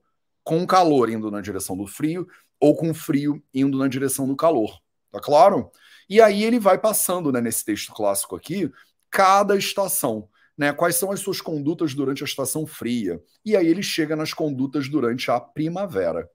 com 0.49 0.65
calor 0.65 1.11
indo 1.11 1.29
na 1.29 1.41
direção 1.41 1.77
do 1.77 1.85
frio 1.85 2.27
ou 2.59 2.75
com 2.75 2.91
frio 2.91 3.39
indo 3.53 3.77
na 3.77 3.87
direção 3.87 4.27
do 4.27 4.35
calor. 4.35 4.79
Tá 5.11 5.19
claro? 5.19 5.69
E 6.09 6.19
aí 6.19 6.43
ele 6.43 6.57
vai 6.57 6.79
passando, 6.79 7.31
né, 7.31 7.39
nesse 7.39 7.63
texto 7.63 7.93
clássico 7.93 8.35
aqui, 8.35 8.71
cada 9.11 9.55
estação, 9.55 10.27
né? 10.57 10.73
Quais 10.73 10.95
são 10.95 11.11
as 11.11 11.19
suas 11.19 11.39
condutas 11.39 11.93
durante 11.93 12.23
a 12.23 12.25
estação 12.25 12.65
fria? 12.65 13.21
E 13.45 13.55
aí 13.55 13.67
ele 13.67 13.83
chega 13.83 14.15
nas 14.15 14.33
condutas 14.33 14.89
durante 14.89 15.29
a 15.29 15.39
primavera, 15.39 16.27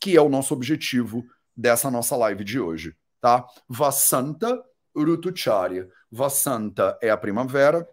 que 0.00 0.16
é 0.16 0.20
o 0.20 0.28
nosso 0.28 0.52
objetivo 0.52 1.24
dessa 1.56 1.88
nossa 1.88 2.16
live 2.16 2.42
de 2.42 2.58
hoje, 2.58 2.96
tá? 3.20 3.46
Vasanta 3.68 4.60
Rutucharya. 4.92 5.88
Vasanta 6.10 6.98
é 7.00 7.10
a 7.10 7.16
primavera, 7.16 7.88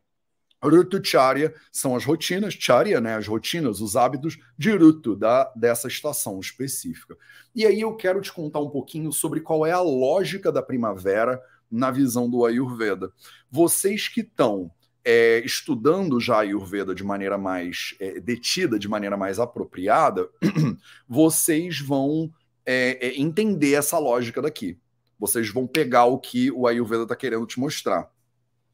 Rutucharya 0.64 1.54
são 1.72 1.96
as 1.96 2.04
rotinas, 2.04 2.54
charya, 2.54 3.00
né, 3.00 3.16
as 3.16 3.28
rotinas, 3.28 3.80
os 3.80 3.96
hábitos 3.96 4.38
de 4.58 4.72
Rutu, 4.72 5.16
da, 5.16 5.52
dessa 5.56 5.88
estação 5.88 6.40
específica. 6.40 7.16
E 7.56 7.66
aí 7.66 7.82
eu 7.82 7.96
quero 7.96 8.22
te 8.22 8.32
contar 8.32 8.60
um 8.60 8.70
pouquinho 8.70 9.12
sobre 9.12 9.40
qual 9.40 9.66
é 9.66 9.72
a 9.72 9.82
lógica 9.82 10.52
da 10.52 10.62
primavera 10.62 11.42
na 11.72 11.92
visão 11.92 12.30
do 12.30 12.46
Ayurveda. 12.46 13.12
Vocês 13.50 14.08
que 14.08 14.22
estão 14.22 14.72
é, 15.04 15.40
estudando 15.46 16.20
já 16.20 16.40
Ayurveda 16.40 16.94
de 16.94 17.04
maneira 17.04 17.38
mais 17.38 17.96
é, 18.00 18.20
detida, 18.20 18.78
de 18.78 18.88
maneira 18.88 19.16
mais 19.16 19.40
apropriada, 19.40 20.30
vocês 21.08 21.80
vão 21.80 22.32
é, 22.66 23.08
é, 23.08 23.20
entender 23.20 23.74
essa 23.74 23.98
lógica 23.98 24.42
daqui. 24.42 24.78
Vocês 25.18 25.50
vão 25.50 25.68
pegar 25.68 26.06
o 26.06 26.18
que 26.18 26.52
o 26.52 26.68
Ayurveda 26.68 27.04
está 27.04 27.16
querendo 27.16 27.46
te 27.46 27.60
mostrar. 27.60 28.10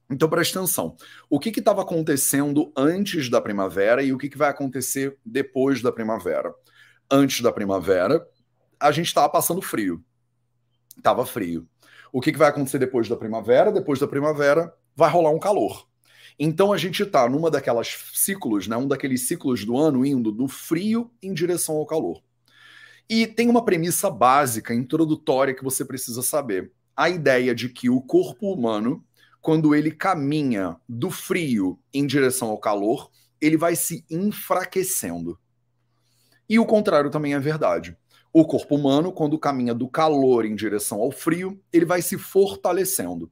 Então 0.10 0.30
preste 0.30 0.58
atenção. 0.58 0.96
O 1.30 1.40
que 1.40 1.50
estava 1.50 1.82
acontecendo 1.82 2.72
antes 2.78 3.30
da 3.30 3.42
primavera 3.42 4.04
e 4.04 4.14
o 4.14 4.18
que, 4.18 4.30
que 4.30 4.38
vai 4.38 4.50
acontecer 4.50 5.18
depois 5.26 5.82
da 5.82 5.92
primavera? 5.92 6.54
Antes 7.10 7.42
da 7.42 7.52
primavera, 7.52 8.26
a 8.80 8.92
gente 8.92 9.08
estava 9.08 9.30
passando 9.30 9.62
frio. 9.62 10.04
Estava 10.96 11.26
frio. 11.26 11.68
O 12.14 12.22
que, 12.22 12.32
que 12.32 12.38
vai 12.38 12.50
acontecer 12.50 12.78
depois 12.78 13.10
da 13.10 13.18
primavera? 13.18 13.72
Depois 13.72 14.00
da 14.00 14.08
primavera, 14.08 14.74
vai 14.96 15.10
rolar 15.10 15.32
um 15.32 15.40
calor. 15.40 15.88
Então 16.38 16.72
a 16.72 16.78
gente 16.78 17.02
está 17.02 17.28
numa 17.30 17.50
daquelas 17.50 17.98
ciclos, 18.14 18.68
né, 18.68 18.76
um 18.76 18.88
daqueles 18.88 19.28
ciclos 19.28 19.64
do 19.64 19.78
ano 19.78 20.06
indo 20.06 20.32
do 20.32 20.48
frio 20.48 21.12
em 21.22 21.34
direção 21.34 21.76
ao 21.78 21.86
calor. 21.86 22.22
E 23.10 23.26
tem 23.26 23.50
uma 23.50 23.64
premissa 23.64 24.10
básica, 24.10 24.74
introdutória 24.74 25.54
que 25.54 25.64
você 25.64 25.86
precisa 25.86 26.22
saber. 26.22 26.72
A 26.96 27.10
ideia 27.10 27.54
de 27.54 27.70
que 27.70 27.90
o 27.90 28.02
corpo 28.02 28.52
humano 28.52 29.04
quando 29.46 29.76
ele 29.76 29.92
caminha 29.92 30.76
do 30.90 31.12
frio 31.12 31.80
em 31.94 32.08
direção 32.08 32.48
ao 32.48 32.58
calor, 32.58 33.12
ele 33.40 33.56
vai 33.56 33.76
se 33.76 34.04
enfraquecendo. 34.10 35.40
E 36.50 36.58
o 36.58 36.66
contrário 36.66 37.12
também 37.12 37.36
é 37.36 37.40
verdade. 37.40 37.96
O 38.34 38.44
corpo 38.44 38.76
humano, 38.76 39.12
quando 39.12 39.38
caminha 39.38 39.76
do 39.76 39.88
calor 39.88 40.46
em 40.46 40.56
direção 40.56 41.00
ao 41.00 41.12
frio, 41.12 41.62
ele 41.72 41.86
vai 41.86 42.02
se 42.02 42.18
fortalecendo. 42.18 43.32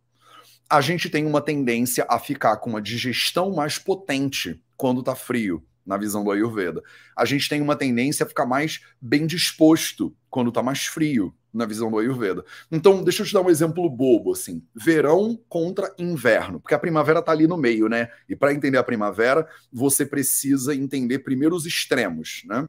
A 0.69 0.81
gente 0.81 1.09
tem 1.09 1.25
uma 1.25 1.41
tendência 1.41 2.05
a 2.07 2.19
ficar 2.19 2.57
com 2.57 2.69
uma 2.69 2.81
digestão 2.81 3.51
mais 3.51 3.79
potente 3.79 4.61
quando 4.77 4.99
está 4.99 5.15
frio, 5.15 5.65
na 5.83 5.97
visão 5.97 6.23
do 6.23 6.29
Ayurveda. 6.29 6.83
A 7.17 7.25
gente 7.25 7.49
tem 7.49 7.59
uma 7.59 7.75
tendência 7.75 8.23
a 8.23 8.29
ficar 8.29 8.45
mais 8.45 8.81
bem 9.01 9.25
disposto 9.25 10.15
quando 10.29 10.49
está 10.49 10.61
mais 10.61 10.85
frio, 10.85 11.33
na 11.53 11.65
visão 11.65 11.91
do 11.91 11.99
Ayurveda. 11.99 12.43
Então, 12.71 13.03
deixa 13.03 13.21
eu 13.21 13.27
te 13.27 13.33
dar 13.33 13.41
um 13.41 13.49
exemplo 13.49 13.87
bobo, 13.89 14.31
assim. 14.31 14.63
Verão 14.73 15.39
contra 15.47 15.93
inverno, 15.97 16.59
porque 16.59 16.73
a 16.73 16.79
primavera 16.79 17.19
está 17.19 17.31
ali 17.31 17.45
no 17.45 17.57
meio, 17.57 17.87
né? 17.87 18.09
E 18.27 18.35
para 18.35 18.53
entender 18.53 18.77
a 18.77 18.83
primavera, 18.83 19.47
você 19.71 20.05
precisa 20.05 20.73
entender 20.73 21.19
primeiro 21.19 21.55
os 21.55 21.65
extremos, 21.65 22.41
né? 22.45 22.65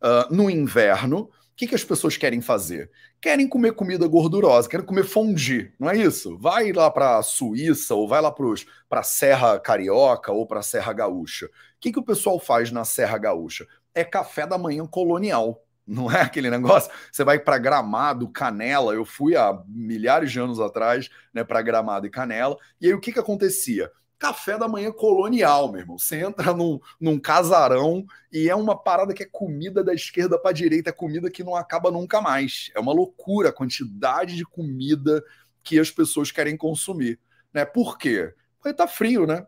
Uh, 0.00 0.34
no 0.34 0.48
inverno, 0.48 1.22
o 1.22 1.30
que, 1.56 1.66
que 1.66 1.74
as 1.74 1.84
pessoas 1.84 2.16
querem 2.16 2.40
fazer? 2.40 2.90
Querem 3.20 3.48
comer 3.48 3.72
comida 3.72 4.06
gordurosa, 4.06 4.68
querem 4.68 4.86
comer 4.86 5.02
fondue, 5.02 5.72
não 5.78 5.90
é 5.90 5.96
isso? 5.96 6.38
Vai 6.38 6.72
lá 6.72 6.88
para 6.88 7.18
a 7.18 7.22
Suíça, 7.22 7.96
ou 7.96 8.06
vai 8.06 8.22
lá 8.22 8.32
para 8.32 9.00
a 9.00 9.02
Serra 9.02 9.58
Carioca, 9.58 10.30
ou 10.30 10.46
para 10.46 10.60
a 10.60 10.62
Serra 10.62 10.92
Gaúcha. 10.92 11.46
O 11.46 11.50
que, 11.80 11.92
que 11.92 11.98
o 11.98 12.04
pessoal 12.04 12.38
faz 12.38 12.70
na 12.70 12.84
Serra 12.84 13.18
Gaúcha? 13.18 13.66
É 13.92 14.04
café 14.04 14.46
da 14.46 14.56
manhã 14.56 14.86
colonial 14.86 15.64
não 15.88 16.12
é 16.12 16.20
aquele 16.20 16.50
negócio. 16.50 16.92
Você 17.10 17.24
vai 17.24 17.38
para 17.38 17.58
Gramado, 17.58 18.28
Canela. 18.28 18.94
Eu 18.94 19.04
fui 19.04 19.34
há 19.34 19.58
milhares 19.66 20.30
de 20.30 20.38
anos 20.38 20.60
atrás, 20.60 21.08
né, 21.32 21.42
para 21.42 21.62
Gramado 21.62 22.06
e 22.06 22.10
Canela. 22.10 22.56
E 22.80 22.86
aí 22.86 22.92
o 22.92 23.00
que 23.00 23.12
que 23.12 23.18
acontecia? 23.18 23.90
Café 24.18 24.58
da 24.58 24.68
manhã 24.68 24.92
colonial, 24.92 25.70
meu 25.70 25.80
irmão. 25.80 25.98
Você 25.98 26.16
entra 26.16 26.52
num, 26.52 26.78
num 27.00 27.18
casarão 27.18 28.04
e 28.32 28.50
é 28.50 28.54
uma 28.54 28.76
parada 28.76 29.14
que 29.14 29.22
é 29.22 29.28
comida 29.30 29.82
da 29.82 29.94
esquerda 29.94 30.38
para 30.38 30.52
direita, 30.52 30.90
é 30.90 30.92
comida 30.92 31.30
que 31.30 31.44
não 31.44 31.54
acaba 31.54 31.90
nunca 31.90 32.20
mais. 32.20 32.70
É 32.74 32.80
uma 32.80 32.92
loucura 32.92 33.48
a 33.48 33.52
quantidade 33.52 34.36
de 34.36 34.44
comida 34.44 35.24
que 35.62 35.78
as 35.78 35.90
pessoas 35.90 36.30
querem 36.30 36.56
consumir, 36.56 37.18
né? 37.52 37.64
Por 37.64 37.96
quê? 37.96 38.34
Porque 38.58 38.76
tá 38.76 38.88
frio, 38.88 39.26
né? 39.26 39.46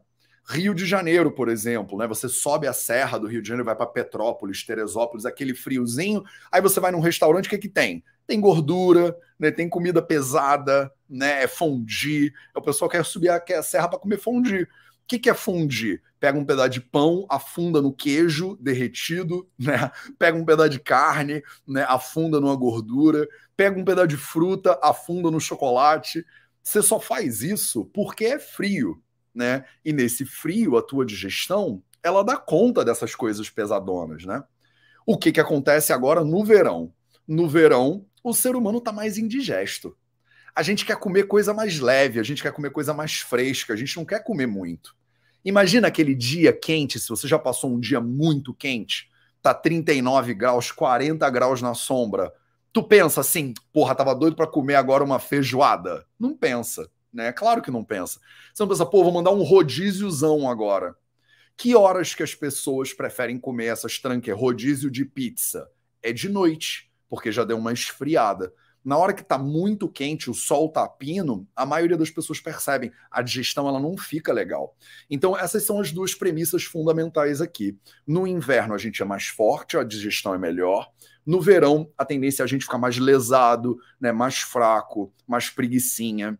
Rio 0.48 0.74
de 0.74 0.84
Janeiro, 0.84 1.30
por 1.30 1.48
exemplo, 1.48 1.96
né? 1.96 2.06
Você 2.06 2.28
sobe 2.28 2.66
a 2.66 2.72
serra 2.72 3.18
do 3.18 3.26
Rio 3.26 3.40
de 3.40 3.48
Janeiro, 3.48 3.66
vai 3.66 3.76
para 3.76 3.86
Petrópolis, 3.86 4.64
Teresópolis, 4.64 5.24
aquele 5.24 5.54
friozinho. 5.54 6.24
Aí 6.50 6.60
você 6.60 6.80
vai 6.80 6.90
num 6.90 7.00
restaurante, 7.00 7.46
o 7.46 7.50
que, 7.50 7.58
que 7.58 7.68
tem? 7.68 8.02
Tem 8.26 8.40
gordura, 8.40 9.16
né? 9.38 9.50
Tem 9.50 9.68
comida 9.68 10.02
pesada, 10.02 10.92
né? 11.08 11.44
É 11.44 11.46
fondue. 11.46 12.32
O 12.54 12.60
pessoal 12.60 12.90
quer 12.90 13.04
subir 13.04 13.28
a, 13.28 13.42
a 13.58 13.62
serra 13.62 13.88
para 13.88 13.98
comer 13.98 14.18
fondue. 14.18 14.64
O 14.64 14.68
que, 15.06 15.18
que 15.18 15.30
é 15.30 15.34
fondue? 15.34 16.00
Pega 16.18 16.38
um 16.38 16.44
pedaço 16.44 16.70
de 16.70 16.80
pão, 16.80 17.26
afunda 17.28 17.80
no 17.80 17.92
queijo 17.92 18.56
derretido, 18.60 19.48
né? 19.58 19.90
Pega 20.18 20.36
um 20.36 20.44
pedaço 20.44 20.70
de 20.70 20.80
carne, 20.80 21.42
né? 21.66 21.84
Afunda 21.88 22.40
numa 22.40 22.56
gordura. 22.56 23.26
Pega 23.56 23.78
um 23.78 23.84
pedaço 23.84 24.08
de 24.08 24.16
fruta, 24.16 24.78
afunda 24.82 25.30
no 25.30 25.40
chocolate. 25.40 26.24
Você 26.62 26.82
só 26.82 26.98
faz 26.98 27.42
isso 27.42 27.84
porque 27.86 28.24
é 28.24 28.38
frio 28.38 29.00
né? 29.34 29.64
E 29.84 29.92
nesse 29.92 30.24
frio, 30.24 30.76
a 30.76 30.82
tua 30.82 31.04
digestão, 31.04 31.82
ela 32.02 32.24
dá 32.24 32.36
conta 32.36 32.84
dessas 32.84 33.14
coisas 33.14 33.48
pesadonas, 33.50 34.24
né? 34.24 34.42
O 35.06 35.16
que 35.16 35.32
que 35.32 35.40
acontece 35.40 35.92
agora 35.92 36.24
no 36.24 36.44
verão? 36.44 36.92
No 37.26 37.48
verão, 37.48 38.06
o 38.22 38.32
ser 38.32 38.54
humano 38.54 38.78
está 38.78 38.92
mais 38.92 39.18
indigesto. 39.18 39.96
A 40.54 40.62
gente 40.62 40.84
quer 40.84 40.96
comer 40.96 41.24
coisa 41.24 41.54
mais 41.54 41.78
leve, 41.78 42.18
a 42.18 42.22
gente 42.22 42.42
quer 42.42 42.52
comer 42.52 42.70
coisa 42.70 42.92
mais 42.92 43.20
fresca, 43.20 43.72
a 43.72 43.76
gente 43.76 43.96
não 43.96 44.04
quer 44.04 44.22
comer 44.22 44.46
muito. 44.46 44.96
Imagina 45.44 45.88
aquele 45.88 46.14
dia 46.14 46.52
quente, 46.52 46.98
se 46.98 47.08
você 47.08 47.26
já 47.26 47.38
passou 47.38 47.70
um 47.70 47.80
dia 47.80 48.00
muito 48.00 48.52
quente, 48.52 49.08
tá 49.40 49.54
39 49.54 50.34
graus, 50.34 50.70
40 50.70 51.28
graus 51.30 51.62
na 51.62 51.72
sombra, 51.72 52.32
Tu 52.72 52.82
pensa 52.84 53.20
assim, 53.20 53.52
porra, 53.72 53.94
tava 53.96 54.14
doido 54.14 54.36
para 54.36 54.46
comer 54.46 54.76
agora 54.76 55.02
uma 55.02 55.18
feijoada? 55.18 56.06
Não 56.18 56.36
pensa, 56.36 56.88
né? 57.12 57.32
Claro 57.32 57.62
que 57.62 57.70
não 57.70 57.84
pensa. 57.84 58.20
Você 58.52 58.62
não 58.62 58.68
pensa, 58.68 58.86
pô, 58.86 59.02
vou 59.02 59.12
mandar 59.12 59.30
um 59.30 59.42
rodíziozão 59.42 60.48
agora. 60.48 60.96
Que 61.56 61.74
horas 61.74 62.14
que 62.14 62.22
as 62.22 62.34
pessoas 62.34 62.92
preferem 62.92 63.38
comer 63.38 63.66
essas 63.66 63.98
tranqueiras? 63.98 64.40
Rodízio 64.40 64.90
de 64.90 65.04
pizza? 65.04 65.68
É 66.02 66.12
de 66.12 66.28
noite, 66.28 66.90
porque 67.08 67.30
já 67.30 67.44
deu 67.44 67.58
uma 67.58 67.72
esfriada. 67.72 68.52
Na 68.82 68.96
hora 68.96 69.12
que 69.12 69.20
está 69.20 69.36
muito 69.36 69.88
quente, 69.88 70.30
o 70.30 70.34
sol 70.34 70.68
está 70.68 70.88
pino, 70.88 71.46
a 71.54 71.66
maioria 71.66 71.98
das 71.98 72.08
pessoas 72.08 72.40
percebem 72.40 72.90
a 73.10 73.20
digestão 73.20 73.68
ela 73.68 73.78
não 73.78 73.94
fica 73.96 74.32
legal. 74.32 74.74
Então 75.10 75.36
essas 75.36 75.64
são 75.64 75.78
as 75.78 75.92
duas 75.92 76.14
premissas 76.14 76.64
fundamentais 76.64 77.42
aqui. 77.42 77.78
No 78.06 78.26
inverno 78.26 78.72
a 78.72 78.78
gente 78.78 79.02
é 79.02 79.04
mais 79.04 79.26
forte, 79.26 79.76
a 79.76 79.84
digestão 79.84 80.32
é 80.32 80.38
melhor. 80.38 80.90
No 81.26 81.42
verão 81.42 81.92
a 81.96 82.06
tendência 82.06 82.42
é 82.42 82.44
a 82.44 82.46
gente 82.46 82.64
ficar 82.64 82.78
mais 82.78 82.96
lesado, 82.96 83.78
né, 84.00 84.12
mais 84.12 84.38
fraco, 84.38 85.12
mais 85.28 85.50
preguiçinha. 85.50 86.38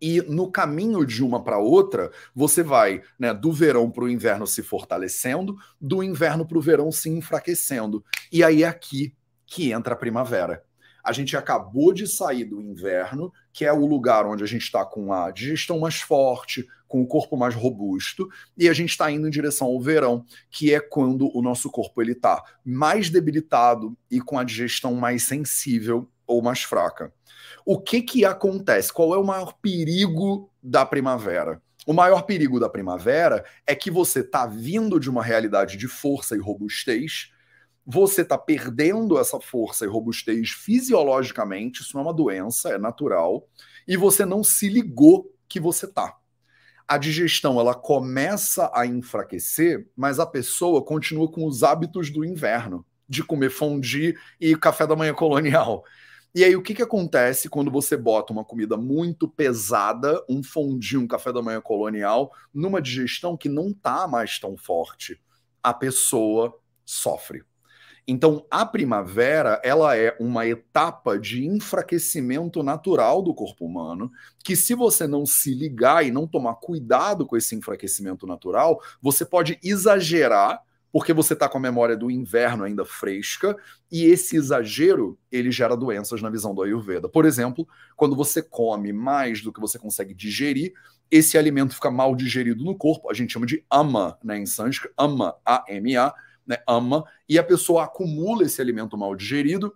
E 0.00 0.20
no 0.22 0.50
caminho 0.50 1.04
de 1.06 1.24
uma 1.24 1.42
para 1.42 1.58
outra, 1.58 2.10
você 2.34 2.62
vai 2.62 3.02
né, 3.18 3.32
do 3.32 3.52
verão 3.52 3.90
para 3.90 4.04
o 4.04 4.08
inverno 4.08 4.46
se 4.46 4.62
fortalecendo, 4.62 5.56
do 5.80 6.02
inverno 6.02 6.46
para 6.46 6.58
o 6.58 6.60
verão 6.60 6.92
se 6.92 7.08
enfraquecendo. 7.08 8.04
E 8.30 8.44
aí 8.44 8.62
é 8.62 8.66
aqui 8.66 9.14
que 9.46 9.72
entra 9.72 9.94
a 9.94 9.96
primavera. 9.96 10.62
A 11.02 11.12
gente 11.12 11.36
acabou 11.36 11.92
de 11.92 12.06
sair 12.06 12.44
do 12.44 12.60
inverno, 12.60 13.32
que 13.52 13.64
é 13.64 13.72
o 13.72 13.86
lugar 13.86 14.26
onde 14.26 14.42
a 14.42 14.46
gente 14.46 14.62
está 14.62 14.84
com 14.84 15.12
a 15.12 15.30
digestão 15.30 15.78
mais 15.78 16.00
forte, 16.00 16.66
com 16.88 17.00
o 17.00 17.06
corpo 17.06 17.36
mais 17.36 17.54
robusto, 17.54 18.28
e 18.58 18.68
a 18.68 18.72
gente 18.72 18.90
está 18.90 19.08
indo 19.10 19.26
em 19.26 19.30
direção 19.30 19.68
ao 19.68 19.80
verão, 19.80 20.24
que 20.50 20.74
é 20.74 20.80
quando 20.80 21.30
o 21.32 21.40
nosso 21.40 21.70
corpo 21.70 22.02
ele 22.02 22.12
está 22.12 22.42
mais 22.64 23.08
debilitado 23.08 23.96
e 24.10 24.20
com 24.20 24.36
a 24.36 24.44
digestão 24.44 24.94
mais 24.94 25.22
sensível 25.22 26.10
ou 26.26 26.42
mais 26.42 26.62
fraca. 26.62 27.12
O 27.68 27.80
que 27.80 28.00
que 28.00 28.24
acontece? 28.24 28.92
Qual 28.92 29.12
é 29.12 29.18
o 29.18 29.24
maior 29.24 29.52
perigo 29.60 30.48
da 30.62 30.86
primavera? 30.86 31.60
O 31.84 31.92
maior 31.92 32.22
perigo 32.22 32.60
da 32.60 32.68
primavera 32.68 33.44
é 33.66 33.74
que 33.74 33.90
você 33.90 34.20
está 34.20 34.46
vindo 34.46 35.00
de 35.00 35.10
uma 35.10 35.20
realidade 35.20 35.76
de 35.76 35.88
força 35.88 36.36
e 36.36 36.38
robustez, 36.38 37.32
você 37.84 38.22
está 38.22 38.38
perdendo 38.38 39.18
essa 39.18 39.40
força 39.40 39.84
e 39.84 39.88
robustez 39.88 40.50
fisiologicamente, 40.50 41.82
isso 41.82 41.96
não 41.96 42.02
é 42.02 42.06
uma 42.06 42.14
doença, 42.14 42.70
é 42.70 42.78
natural, 42.78 43.48
e 43.86 43.96
você 43.96 44.24
não 44.24 44.44
se 44.44 44.68
ligou 44.68 45.34
que 45.48 45.58
você 45.58 45.88
tá. 45.88 46.16
A 46.86 46.96
digestão 46.96 47.58
ela 47.58 47.74
começa 47.74 48.70
a 48.72 48.86
enfraquecer, 48.86 49.88
mas 49.96 50.20
a 50.20 50.26
pessoa 50.26 50.84
continua 50.84 51.28
com 51.28 51.44
os 51.44 51.64
hábitos 51.64 52.10
do 52.10 52.24
inverno, 52.24 52.86
de 53.08 53.24
comer 53.24 53.50
fondue 53.50 54.16
e 54.40 54.54
café 54.54 54.86
da 54.86 54.94
manhã 54.94 55.12
colonial. 55.12 55.84
E 56.36 56.44
aí, 56.44 56.54
o 56.54 56.60
que, 56.60 56.74
que 56.74 56.82
acontece 56.82 57.48
quando 57.48 57.70
você 57.70 57.96
bota 57.96 58.30
uma 58.30 58.44
comida 58.44 58.76
muito 58.76 59.26
pesada, 59.26 60.22
um 60.28 60.42
fondue, 60.42 60.98
um 60.98 61.06
café 61.06 61.32
da 61.32 61.40
manhã 61.40 61.62
colonial, 61.62 62.30
numa 62.52 62.78
digestão 62.78 63.38
que 63.38 63.48
não 63.48 63.72
tá 63.72 64.06
mais 64.06 64.38
tão 64.38 64.54
forte? 64.54 65.18
A 65.62 65.72
pessoa 65.72 66.54
sofre. 66.84 67.42
Então, 68.06 68.44
a 68.50 68.66
primavera, 68.66 69.62
ela 69.64 69.96
é 69.96 70.14
uma 70.20 70.46
etapa 70.46 71.18
de 71.18 71.46
enfraquecimento 71.46 72.62
natural 72.62 73.22
do 73.22 73.34
corpo 73.34 73.64
humano, 73.64 74.12
que 74.44 74.54
se 74.54 74.74
você 74.74 75.06
não 75.06 75.24
se 75.24 75.54
ligar 75.54 76.04
e 76.04 76.10
não 76.10 76.26
tomar 76.26 76.56
cuidado 76.56 77.24
com 77.24 77.38
esse 77.38 77.56
enfraquecimento 77.56 78.26
natural, 78.26 78.78
você 79.00 79.24
pode 79.24 79.58
exagerar 79.64 80.60
porque 80.96 81.12
você 81.12 81.34
está 81.34 81.46
com 81.46 81.58
a 81.58 81.60
memória 81.60 81.94
do 81.94 82.10
inverno 82.10 82.64
ainda 82.64 82.82
fresca, 82.82 83.54
e 83.92 84.06
esse 84.06 84.34
exagero, 84.34 85.18
ele 85.30 85.50
gera 85.50 85.76
doenças 85.76 86.22
na 86.22 86.30
visão 86.30 86.54
do 86.54 86.62
Ayurveda. 86.62 87.06
Por 87.06 87.26
exemplo, 87.26 87.68
quando 87.94 88.16
você 88.16 88.42
come 88.42 88.94
mais 88.94 89.42
do 89.42 89.52
que 89.52 89.60
você 89.60 89.78
consegue 89.78 90.14
digerir, 90.14 90.72
esse 91.10 91.36
alimento 91.36 91.74
fica 91.74 91.90
mal 91.90 92.16
digerido 92.16 92.64
no 92.64 92.74
corpo, 92.74 93.10
a 93.10 93.12
gente 93.12 93.30
chama 93.30 93.44
de 93.44 93.62
ama, 93.70 94.18
né, 94.24 94.38
em 94.38 94.46
sânscrito, 94.46 94.94
ama, 94.96 95.36
A-M-A, 95.44 96.14
né, 96.46 96.56
ama, 96.66 97.04
e 97.28 97.38
a 97.38 97.44
pessoa 97.44 97.84
acumula 97.84 98.44
esse 98.44 98.58
alimento 98.62 98.96
mal 98.96 99.14
digerido 99.14 99.74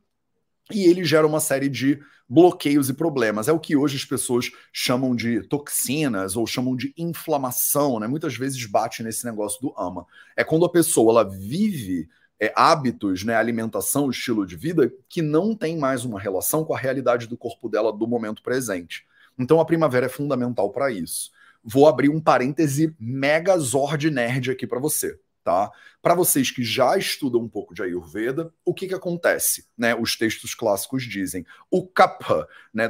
e 0.70 0.84
ele 0.84 1.04
gera 1.04 1.26
uma 1.26 1.40
série 1.40 1.68
de 1.68 2.00
bloqueios 2.28 2.88
e 2.88 2.94
problemas. 2.94 3.48
É 3.48 3.52
o 3.52 3.58
que 3.58 3.76
hoje 3.76 3.96
as 3.96 4.04
pessoas 4.04 4.50
chamam 4.72 5.16
de 5.16 5.42
toxinas 5.42 6.36
ou 6.36 6.46
chamam 6.46 6.76
de 6.76 6.94
inflamação, 6.96 7.98
né? 7.98 8.06
Muitas 8.06 8.36
vezes 8.36 8.64
bate 8.66 9.02
nesse 9.02 9.24
negócio 9.24 9.60
do 9.60 9.74
ama. 9.76 10.06
É 10.36 10.44
quando 10.44 10.64
a 10.64 10.70
pessoa 10.70 11.12
ela 11.12 11.28
vive 11.28 12.08
é, 12.38 12.52
hábitos, 12.54 13.24
né, 13.24 13.34
alimentação, 13.34 14.08
estilo 14.08 14.46
de 14.46 14.56
vida 14.56 14.92
que 15.08 15.20
não 15.20 15.54
tem 15.54 15.76
mais 15.76 16.04
uma 16.04 16.20
relação 16.20 16.64
com 16.64 16.74
a 16.74 16.78
realidade 16.78 17.26
do 17.26 17.36
corpo 17.36 17.68
dela 17.68 17.92
do 17.92 18.06
momento 18.06 18.42
presente. 18.42 19.04
Então 19.38 19.60
a 19.60 19.64
primavera 19.64 20.06
é 20.06 20.08
fundamental 20.08 20.70
para 20.70 20.90
isso. 20.92 21.30
Vou 21.62 21.88
abrir 21.88 22.08
um 22.08 22.20
parêntese 22.20 22.94
mega 22.98 23.58
zord 23.58 24.10
nerd 24.10 24.52
aqui 24.52 24.66
para 24.66 24.78
você 24.78 25.18
tá? 25.50 25.72
Para 26.00 26.14
vocês 26.14 26.50
que 26.52 26.62
já 26.62 26.96
estudam 26.96 27.40
um 27.40 27.48
pouco 27.48 27.74
de 27.74 27.82
Ayurveda, 27.82 28.52
o 28.64 28.72
que 28.72 28.86
que 28.86 28.94
acontece, 28.94 29.66
né? 29.76 29.96
Os 29.96 30.16
textos 30.16 30.54
clássicos 30.54 31.02
dizem, 31.02 31.44
o 31.68 31.86
kapha, 31.86 32.46
né, 32.72 32.88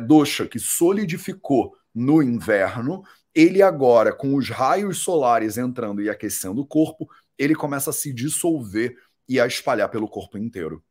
que 0.50 0.58
solidificou 0.58 1.74
no 1.94 2.22
inverno, 2.22 3.02
ele 3.34 3.62
agora 3.62 4.12
com 4.12 4.34
os 4.36 4.50
raios 4.50 4.98
solares 4.98 5.56
entrando 5.56 6.02
e 6.02 6.10
aquecendo 6.10 6.60
o 6.60 6.66
corpo, 6.66 7.08
ele 7.38 7.54
começa 7.54 7.88
a 7.88 7.94
se 7.94 8.12
dissolver 8.12 8.94
e 9.26 9.40
a 9.40 9.46
espalhar 9.46 9.88
pelo 9.88 10.06
corpo 10.06 10.36
inteiro. 10.36 10.84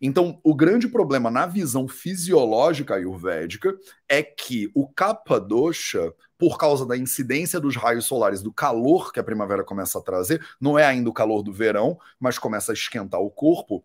Então, 0.00 0.38
o 0.44 0.54
grande 0.54 0.86
problema 0.86 1.30
na 1.30 1.46
visão 1.46 1.88
fisiológica 1.88 2.94
ayurvédica 2.94 3.74
é 4.08 4.22
que 4.22 4.70
o 4.74 4.86
Kapha 4.88 5.40
Dosha, 5.40 6.12
por 6.38 6.58
causa 6.58 6.84
da 6.86 6.96
incidência 6.96 7.58
dos 7.58 7.76
raios 7.76 8.04
solares, 8.04 8.42
do 8.42 8.52
calor 8.52 9.12
que 9.12 9.20
a 9.20 9.24
primavera 9.24 9.64
começa 9.64 9.98
a 9.98 10.02
trazer, 10.02 10.44
não 10.60 10.78
é 10.78 10.84
ainda 10.84 11.08
o 11.08 11.14
calor 11.14 11.42
do 11.42 11.52
verão, 11.52 11.98
mas 12.20 12.38
começa 12.38 12.72
a 12.72 12.74
esquentar 12.74 13.20
o 13.20 13.30
corpo, 13.30 13.84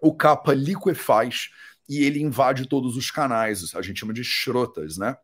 o 0.00 0.14
Kapha 0.14 0.54
liquefaz 0.54 1.50
e 1.88 2.04
ele 2.04 2.20
invade 2.20 2.66
todos 2.66 2.96
os 2.96 3.10
canais, 3.10 3.74
a 3.74 3.82
gente 3.82 4.00
chama 4.00 4.12
de 4.12 4.22
shrotas, 4.22 4.98
né? 4.98 5.16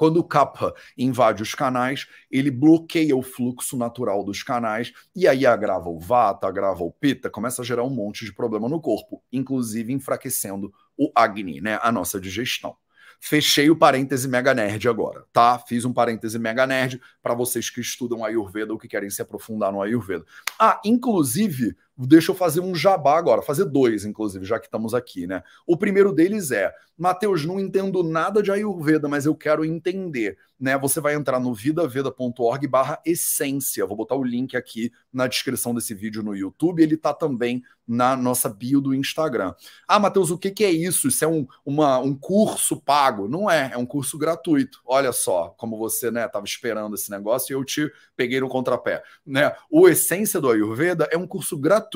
Quando 0.00 0.16
o 0.16 0.24
kapha 0.24 0.72
invade 0.96 1.42
os 1.42 1.54
canais, 1.54 2.06
ele 2.30 2.50
bloqueia 2.50 3.14
o 3.14 3.22
fluxo 3.22 3.76
natural 3.76 4.24
dos 4.24 4.42
canais 4.42 4.94
e 5.14 5.28
aí 5.28 5.44
agrava 5.44 5.90
o 5.90 5.98
vata, 5.98 6.46
agrava 6.46 6.82
o 6.82 6.90
pita, 6.90 7.28
começa 7.28 7.60
a 7.60 7.64
gerar 7.66 7.84
um 7.84 7.90
monte 7.90 8.24
de 8.24 8.32
problema 8.32 8.66
no 8.66 8.80
corpo, 8.80 9.22
inclusive 9.30 9.92
enfraquecendo 9.92 10.72
o 10.96 11.12
agni, 11.14 11.60
né, 11.60 11.78
a 11.82 11.92
nossa 11.92 12.18
digestão. 12.18 12.74
Fechei 13.22 13.68
o 13.68 13.76
parêntese 13.76 14.26
mega 14.26 14.54
nerd 14.54 14.88
agora, 14.88 15.26
tá? 15.30 15.58
Fiz 15.58 15.84
um 15.84 15.92
parêntese 15.92 16.38
mega 16.38 16.66
nerd 16.66 17.00
para 17.22 17.34
vocês 17.34 17.68
que 17.68 17.80
estudam 17.80 18.24
Ayurveda 18.24 18.72
ou 18.72 18.78
que 18.78 18.88
querem 18.88 19.10
se 19.10 19.20
aprofundar 19.20 19.70
no 19.70 19.82
Ayurveda. 19.82 20.24
Ah, 20.58 20.80
inclusive, 20.82 21.76
deixa 22.06 22.30
eu 22.30 22.34
fazer 22.34 22.60
um 22.60 22.74
jabá 22.74 23.18
agora, 23.18 23.42
fazer 23.42 23.64
dois, 23.64 24.04
inclusive, 24.04 24.44
já 24.44 24.58
que 24.58 24.66
estamos 24.66 24.94
aqui, 24.94 25.26
né? 25.26 25.42
O 25.66 25.76
primeiro 25.76 26.12
deles 26.12 26.50
é: 26.50 26.72
Mateus, 26.96 27.44
não 27.44 27.58
entendo 27.58 28.02
nada 28.02 28.42
de 28.42 28.50
Ayurveda, 28.50 29.08
mas 29.08 29.26
eu 29.26 29.34
quero 29.34 29.64
entender. 29.64 30.38
Né, 30.60 30.76
você 30.76 31.00
vai 31.00 31.14
entrar 31.14 31.40
no 31.40 31.54
vidaveda.org 31.54 32.66
barra 32.66 33.00
essência. 33.06 33.86
Vou 33.86 33.96
botar 33.96 34.14
o 34.14 34.22
link 34.22 34.54
aqui 34.54 34.92
na 35.10 35.26
descrição 35.26 35.74
desse 35.74 35.94
vídeo 35.94 36.22
no 36.22 36.36
YouTube. 36.36 36.82
Ele 36.82 36.96
está 36.96 37.14
também 37.14 37.62
na 37.88 38.14
nossa 38.14 38.46
bio 38.46 38.78
do 38.78 38.94
Instagram. 38.94 39.54
Ah, 39.88 39.98
Matheus, 39.98 40.30
o 40.30 40.36
que, 40.36 40.50
que, 40.50 40.62
é 40.62 40.70
isso? 40.70 41.08
Isso 41.08 41.24
é 41.24 41.28
um, 41.28 41.46
uma, 41.64 41.98
um 41.98 42.14
curso 42.14 42.76
pago? 42.76 43.26
Não 43.26 43.50
é, 43.50 43.70
é 43.72 43.78
um 43.78 43.86
curso 43.86 44.18
gratuito. 44.18 44.82
Olha 44.84 45.12
só 45.12 45.54
como 45.56 45.78
você 45.78 46.10
né, 46.10 46.28
esperando 46.44 46.94
esse 46.94 47.10
negócio 47.10 47.54
e 47.54 47.56
eu 47.56 47.64
te 47.64 47.90
peguei 48.14 48.38
no 48.38 48.48
contrapé. 48.50 49.02
Né? 49.24 49.50
O 49.70 49.88
Essência 49.88 50.42
do 50.42 50.50
Ayurveda 50.50 51.08
é 51.10 51.16
um 51.16 51.26
curso 51.26 51.56
gratuito 51.56 51.89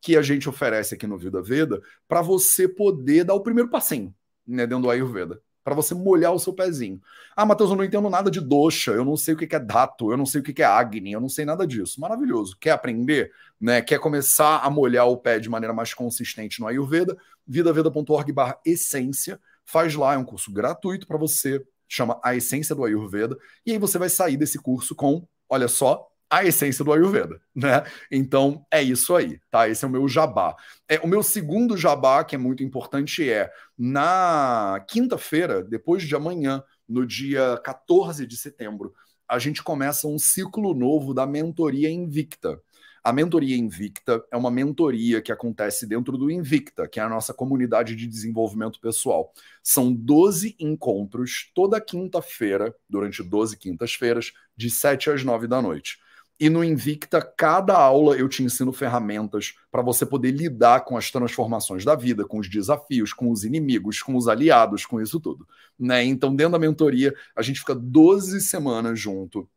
que 0.00 0.16
a 0.16 0.22
gente 0.22 0.48
oferece 0.48 0.94
aqui 0.94 1.06
no 1.06 1.18
Vida 1.18 1.42
Veda 1.42 1.82
para 2.06 2.22
você 2.22 2.68
poder 2.68 3.24
dar 3.24 3.34
o 3.34 3.42
primeiro 3.42 3.68
passinho 3.68 4.14
né, 4.46 4.66
dentro 4.66 4.84
do 4.84 4.90
Ayurveda. 4.90 5.40
Para 5.64 5.74
você 5.74 5.94
molhar 5.94 6.32
o 6.32 6.38
seu 6.38 6.54
pezinho. 6.54 6.98
Ah, 7.36 7.44
Matheus, 7.44 7.70
eu 7.70 7.76
não 7.76 7.84
entendo 7.84 8.08
nada 8.08 8.30
de 8.30 8.40
dosha, 8.40 8.92
eu 8.92 9.04
não 9.04 9.18
sei 9.18 9.34
o 9.34 9.36
que 9.36 9.54
é 9.54 9.58
dato, 9.58 10.10
eu 10.10 10.16
não 10.16 10.24
sei 10.24 10.40
o 10.40 10.44
que 10.44 10.62
é 10.62 10.64
agni, 10.64 11.12
eu 11.12 11.20
não 11.20 11.28
sei 11.28 11.44
nada 11.44 11.66
disso. 11.66 12.00
Maravilhoso. 12.00 12.56
Quer 12.58 12.70
aprender? 12.70 13.30
Né? 13.60 13.82
Quer 13.82 13.98
começar 13.98 14.60
a 14.60 14.70
molhar 14.70 15.06
o 15.06 15.16
pé 15.18 15.38
de 15.38 15.50
maneira 15.50 15.74
mais 15.74 15.92
consistente 15.92 16.60
no 16.60 16.66
Ayurveda? 16.66 17.16
vidaveda.org 17.46 18.32
barra 18.32 18.58
essência. 18.64 19.40
Faz 19.64 19.94
lá, 19.94 20.14
é 20.14 20.18
um 20.18 20.24
curso 20.24 20.50
gratuito 20.52 21.06
para 21.06 21.18
você, 21.18 21.62
chama 21.86 22.18
A 22.22 22.34
Essência 22.34 22.74
do 22.74 22.84
Ayurveda. 22.84 23.36
E 23.66 23.72
aí 23.72 23.78
você 23.78 23.98
vai 23.98 24.08
sair 24.08 24.36
desse 24.36 24.58
curso 24.58 24.94
com, 24.94 25.26
olha 25.48 25.68
só, 25.68 26.06
a 26.30 26.44
essência 26.44 26.84
do 26.84 26.92
Ayurveda, 26.92 27.40
né? 27.54 27.84
Então 28.10 28.64
é 28.70 28.82
isso 28.82 29.14
aí, 29.14 29.40
tá? 29.50 29.68
Esse 29.68 29.84
é 29.84 29.88
o 29.88 29.90
meu 29.90 30.06
jabá. 30.08 30.54
É, 30.88 30.98
o 31.00 31.06
meu 31.06 31.22
segundo 31.22 31.76
jabá, 31.76 32.22
que 32.24 32.34
é 32.34 32.38
muito 32.38 32.62
importante, 32.62 33.28
é 33.28 33.50
na 33.76 34.84
quinta-feira, 34.88 35.62
depois 35.62 36.02
de 36.02 36.14
amanhã, 36.14 36.62
no 36.88 37.06
dia 37.06 37.58
14 37.64 38.26
de 38.26 38.36
setembro, 38.36 38.92
a 39.28 39.38
gente 39.38 39.62
começa 39.62 40.06
um 40.06 40.18
ciclo 40.18 40.74
novo 40.74 41.12
da 41.14 41.26
mentoria 41.26 41.90
invicta. 41.90 42.60
A 43.08 43.12
mentoria 43.12 43.56
Invicta 43.56 44.22
é 44.30 44.36
uma 44.36 44.50
mentoria 44.50 45.22
que 45.22 45.32
acontece 45.32 45.86
dentro 45.86 46.18
do 46.18 46.30
Invicta, 46.30 46.86
que 46.86 47.00
é 47.00 47.02
a 47.02 47.08
nossa 47.08 47.32
comunidade 47.32 47.96
de 47.96 48.06
desenvolvimento 48.06 48.78
pessoal. 48.80 49.32
São 49.62 49.94
12 49.94 50.56
encontros 50.58 51.50
toda 51.54 51.80
quinta-feira, 51.80 52.74
durante 52.86 53.22
12 53.22 53.56
quintas-feiras, 53.56 54.32
de 54.54 54.68
7 54.68 55.10
às 55.10 55.24
9 55.24 55.46
da 55.46 55.62
noite. 55.62 55.98
E 56.40 56.48
no 56.48 56.62
Invicta, 56.62 57.20
cada 57.20 57.76
aula 57.76 58.16
eu 58.16 58.28
te 58.28 58.44
ensino 58.44 58.72
ferramentas 58.72 59.54
para 59.72 59.82
você 59.82 60.06
poder 60.06 60.30
lidar 60.30 60.84
com 60.84 60.96
as 60.96 61.10
transformações 61.10 61.84
da 61.84 61.96
vida, 61.96 62.24
com 62.24 62.38
os 62.38 62.48
desafios, 62.48 63.12
com 63.12 63.32
os 63.32 63.42
inimigos, 63.42 64.00
com 64.00 64.14
os 64.14 64.28
aliados, 64.28 64.86
com 64.86 65.00
isso 65.00 65.18
tudo. 65.18 65.48
Né? 65.76 66.04
Então, 66.04 66.34
dentro 66.34 66.52
da 66.52 66.58
mentoria, 66.58 67.12
a 67.34 67.42
gente 67.42 67.58
fica 67.58 67.74
12 67.74 68.40
semanas 68.40 69.00
junto 69.00 69.48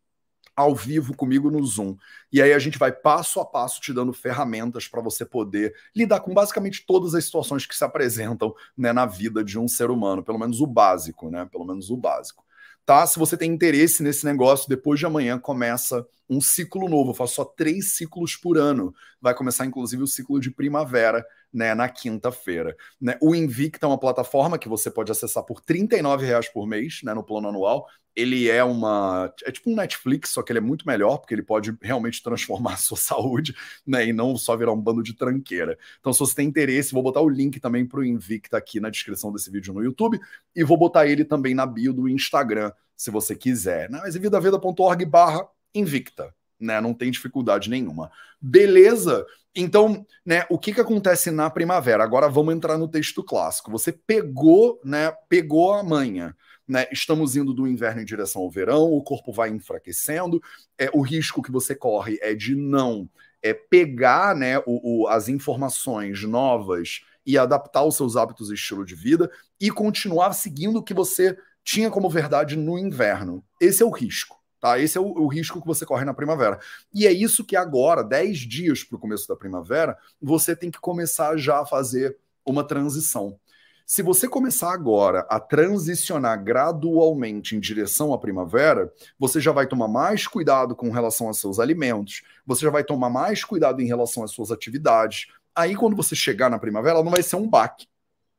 ao 0.55 0.73
vivo 0.73 1.15
comigo 1.15 1.51
no 1.51 1.63
Zoom. 1.63 1.95
E 2.31 2.41
aí 2.41 2.51
a 2.51 2.59
gente 2.59 2.79
vai 2.79 2.91
passo 2.91 3.39
a 3.39 3.45
passo 3.45 3.79
te 3.79 3.93
dando 3.93 4.11
ferramentas 4.11 4.87
para 4.87 5.01
você 5.01 5.23
poder 5.23 5.75
lidar 5.95 6.19
com 6.21 6.33
basicamente 6.33 6.83
todas 6.85 7.13
as 7.13 7.25
situações 7.25 7.65
que 7.65 7.75
se 7.75 7.83
apresentam 7.83 8.55
né, 8.75 8.91
na 8.91 9.05
vida 9.05 9.43
de 9.43 9.57
um 9.59 9.67
ser 9.67 9.91
humano, 9.91 10.23
pelo 10.23 10.39
menos 10.39 10.59
o 10.59 10.67
básico, 10.67 11.29
né? 11.29 11.47
Pelo 11.51 11.65
menos 11.65 11.89
o 11.91 11.97
básico 11.97 12.43
tá? 12.85 13.05
Se 13.05 13.17
você 13.17 13.37
tem 13.37 13.51
interesse 13.51 14.03
nesse 14.03 14.25
negócio, 14.25 14.67
depois 14.67 14.99
de 14.99 15.05
amanhã 15.05 15.39
começa 15.39 16.05
um 16.31 16.39
ciclo 16.39 16.87
novo. 16.87 17.11
Eu 17.11 17.13
faço 17.13 17.35
só 17.35 17.45
três 17.45 17.91
ciclos 17.91 18.37
por 18.37 18.57
ano. 18.57 18.95
Vai 19.19 19.35
começar, 19.35 19.65
inclusive, 19.65 20.01
o 20.01 20.07
ciclo 20.07 20.39
de 20.39 20.49
primavera, 20.49 21.25
né, 21.53 21.75
na 21.75 21.89
quinta-feira. 21.89 22.75
Né? 22.99 23.17
O 23.21 23.35
Invicta 23.35 23.85
é 23.85 23.89
uma 23.89 23.99
plataforma 23.99 24.57
que 24.57 24.69
você 24.69 24.89
pode 24.89 25.11
acessar 25.11 25.43
por 25.43 25.61
R$ 25.67 25.87
reais 26.17 26.47
por 26.47 26.65
mês, 26.65 27.01
né, 27.03 27.13
no 27.13 27.21
plano 27.21 27.49
anual. 27.49 27.85
Ele 28.15 28.49
é 28.49 28.63
uma. 28.63 29.33
É 29.43 29.51
tipo 29.51 29.69
um 29.69 29.75
Netflix, 29.75 30.29
só 30.31 30.41
que 30.41 30.51
ele 30.53 30.59
é 30.59 30.61
muito 30.61 30.87
melhor, 30.87 31.17
porque 31.17 31.33
ele 31.33 31.43
pode 31.43 31.77
realmente 31.81 32.23
transformar 32.23 32.73
a 32.75 32.77
sua 32.77 32.97
saúde, 32.97 33.53
né? 33.85 34.05
E 34.05 34.13
não 34.13 34.37
só 34.37 34.55
virar 34.55 34.73
um 34.73 34.81
bando 34.81 35.03
de 35.03 35.13
tranqueira. 35.13 35.77
Então, 35.99 36.11
se 36.13 36.19
você 36.19 36.35
tem 36.35 36.47
interesse, 36.47 36.93
vou 36.93 37.03
botar 37.03 37.21
o 37.21 37.29
link 37.29 37.59
também 37.59 37.85
para 37.85 37.99
o 37.99 38.05
Invicta 38.05 38.57
aqui 38.57 38.79
na 38.79 38.89
descrição 38.89 39.31
desse 39.31 39.49
vídeo 39.49 39.73
no 39.73 39.83
YouTube. 39.83 40.19
E 40.55 40.63
vou 40.63 40.77
botar 40.77 41.07
ele 41.07 41.23
também 41.23 41.53
na 41.53 41.65
bio 41.65 41.93
do 41.93 42.07
Instagram, 42.09 42.71
se 42.97 43.09
você 43.11 43.33
quiser. 43.35 43.89
Né? 43.89 43.99
Mas 44.01 44.15
vidaveda.org 44.15 45.05
barra 45.05 45.47
Invicta. 45.73 46.33
Né? 46.59 46.79
Não 46.79 46.93
tem 46.93 47.09
dificuldade 47.11 47.69
nenhuma. 47.69 48.11
Beleza? 48.39 49.25
Então, 49.55 50.05
né, 50.25 50.45
o 50.49 50.57
que, 50.57 50.73
que 50.73 50.81
acontece 50.81 51.29
na 51.29 51.49
primavera? 51.49 52.03
Agora 52.03 52.29
vamos 52.29 52.53
entrar 52.53 52.77
no 52.77 52.87
texto 52.87 53.23
clássico. 53.23 53.71
Você 53.71 53.91
pegou, 53.91 54.79
né, 54.83 55.11
pegou 55.27 55.73
a 55.73 55.83
manha. 55.83 56.35
Né? 56.67 56.87
Estamos 56.91 57.35
indo 57.35 57.53
do 57.53 57.67
inverno 57.67 58.01
em 58.01 58.05
direção 58.05 58.41
ao 58.41 58.49
verão, 58.49 58.83
o 58.83 59.03
corpo 59.03 59.33
vai 59.33 59.49
enfraquecendo. 59.49 60.41
É, 60.77 60.89
o 60.93 61.01
risco 61.01 61.41
que 61.41 61.51
você 61.51 61.75
corre 61.75 62.17
é 62.21 62.33
de 62.33 62.55
não 62.55 63.09
é, 63.41 63.53
pegar 63.53 64.35
né, 64.35 64.59
o, 64.59 65.03
o, 65.03 65.07
as 65.07 65.27
informações 65.27 66.23
novas 66.23 67.01
e 67.25 67.37
adaptar 67.37 67.83
os 67.83 67.95
seus 67.95 68.15
hábitos 68.15 68.49
e 68.49 68.53
estilo 68.53 68.85
de 68.85 68.95
vida 68.95 69.29
e 69.59 69.69
continuar 69.69 70.33
seguindo 70.33 70.77
o 70.77 70.83
que 70.83 70.93
você 70.93 71.37
tinha 71.63 71.91
como 71.91 72.09
verdade 72.09 72.55
no 72.55 72.77
inverno. 72.77 73.43
Esse 73.59 73.83
é 73.83 73.85
o 73.85 73.91
risco. 73.91 74.40
Tá? 74.61 74.77
Esse 74.77 74.95
é 74.95 75.01
o, 75.01 75.05
o, 75.05 75.27
risco 75.27 75.59
que 75.59 75.65
você 75.65 75.83
corre 75.87 76.05
na 76.05 76.13
primavera. 76.13 76.59
E 76.93 77.07
é 77.07 77.11
isso 77.11 77.43
que 77.43 77.55
agora, 77.55 78.03
10 78.03 78.37
dias 78.37 78.83
para 78.83 78.95
o 78.95 78.99
começo 78.99 79.27
da 79.27 79.35
primavera, 79.35 79.97
você 80.21 80.55
tem 80.55 80.69
que 80.69 80.79
começar 80.79 81.35
já 81.35 81.61
a 81.61 81.65
fazer 81.65 82.15
uma 82.45 82.63
transição. 82.63 83.39
Se 83.87 84.03
você 84.03 84.27
começar 84.27 84.71
agora 84.71 85.25
a 85.27 85.39
transicionar 85.39 86.41
gradualmente 86.41 87.55
em 87.55 87.59
direção 87.59 88.13
à 88.13 88.19
primavera, 88.19 88.93
você 89.17 89.41
já 89.41 89.51
vai 89.51 89.65
tomar 89.65 89.87
mais 89.87 90.27
cuidado 90.27 90.75
com 90.75 90.91
relação 90.91 91.27
aos 91.27 91.39
seus 91.39 91.59
alimentos, 91.59 92.21
você 92.45 92.61
já 92.61 92.69
vai 92.69 92.83
tomar 92.83 93.09
mais 93.09 93.43
cuidado 93.43 93.81
em 93.81 93.87
relação 93.87 94.23
às 94.23 94.31
suas 94.31 94.51
atividades. 94.51 95.27
Aí, 95.55 95.75
quando 95.75 95.95
você 95.95 96.15
chegar 96.15 96.51
na 96.51 96.59
primavera, 96.59 97.03
não 97.03 97.11
vai 97.11 97.23
ser 97.23 97.35
um 97.35 97.49
baque. 97.49 97.87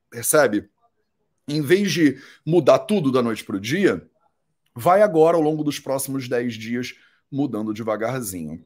Percebe? 0.09 0.69
Em 1.47 1.61
vez 1.61 1.91
de 1.91 2.17
mudar 2.45 2.79
tudo 2.79 3.11
da 3.11 3.21
noite 3.21 3.43
para 3.43 3.57
o 3.57 3.59
dia, 3.59 4.09
vai 4.75 5.01
agora, 5.01 5.37
ao 5.37 5.43
longo 5.43 5.63
dos 5.63 5.79
próximos 5.79 6.27
10 6.27 6.53
dias, 6.55 6.93
mudando 7.31 7.73
devagarzinho. 7.73 8.65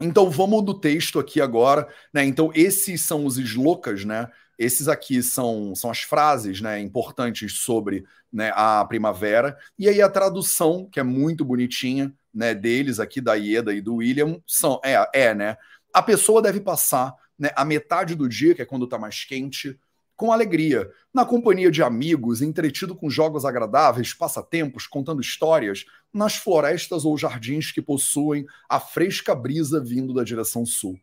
Então 0.00 0.30
vamos 0.30 0.64
do 0.64 0.78
texto 0.78 1.18
aqui 1.18 1.40
agora, 1.40 1.88
né? 2.12 2.24
Então 2.24 2.52
esses 2.54 3.00
são 3.00 3.26
os 3.26 3.36
slocas, 3.36 4.04
né? 4.04 4.28
Esses 4.58 4.88
aqui 4.88 5.22
são, 5.22 5.74
são 5.74 5.90
as 5.90 6.00
frases, 6.00 6.60
né, 6.60 6.80
importantes 6.80 7.60
sobre 7.60 8.04
né, 8.32 8.50
a 8.56 8.84
primavera. 8.84 9.56
E 9.78 9.88
aí 9.88 10.02
a 10.02 10.08
tradução, 10.08 10.88
que 10.90 10.98
é 10.98 11.02
muito 11.04 11.44
bonitinha, 11.44 12.12
né, 12.34 12.54
deles 12.54 12.98
aqui 12.98 13.20
da 13.20 13.34
Ieda 13.34 13.72
e 13.72 13.80
do 13.80 13.96
William, 13.96 14.40
são 14.44 14.80
é, 14.84 15.08
é, 15.14 15.34
né? 15.34 15.56
A 15.94 16.02
pessoa 16.02 16.42
deve 16.42 16.60
passar, 16.60 17.14
né, 17.38 17.50
a 17.56 17.64
metade 17.64 18.14
do 18.16 18.28
dia, 18.28 18.54
que 18.54 18.60
é 18.60 18.66
quando 18.66 18.84
está 18.84 18.98
mais 18.98 19.24
quente, 19.24 19.78
com 20.18 20.32
alegria, 20.32 20.90
na 21.14 21.24
companhia 21.24 21.70
de 21.70 21.80
amigos, 21.80 22.42
entretido 22.42 22.92
com 22.92 23.08
jogos 23.08 23.44
agradáveis, 23.44 24.12
passatempos, 24.12 24.84
contando 24.84 25.20
histórias, 25.20 25.84
nas 26.12 26.34
florestas 26.34 27.04
ou 27.04 27.16
jardins 27.16 27.70
que 27.70 27.80
possuem 27.80 28.44
a 28.68 28.80
fresca 28.80 29.32
brisa 29.32 29.80
vindo 29.80 30.12
da 30.12 30.24
direção 30.24 30.66
sul. 30.66 30.98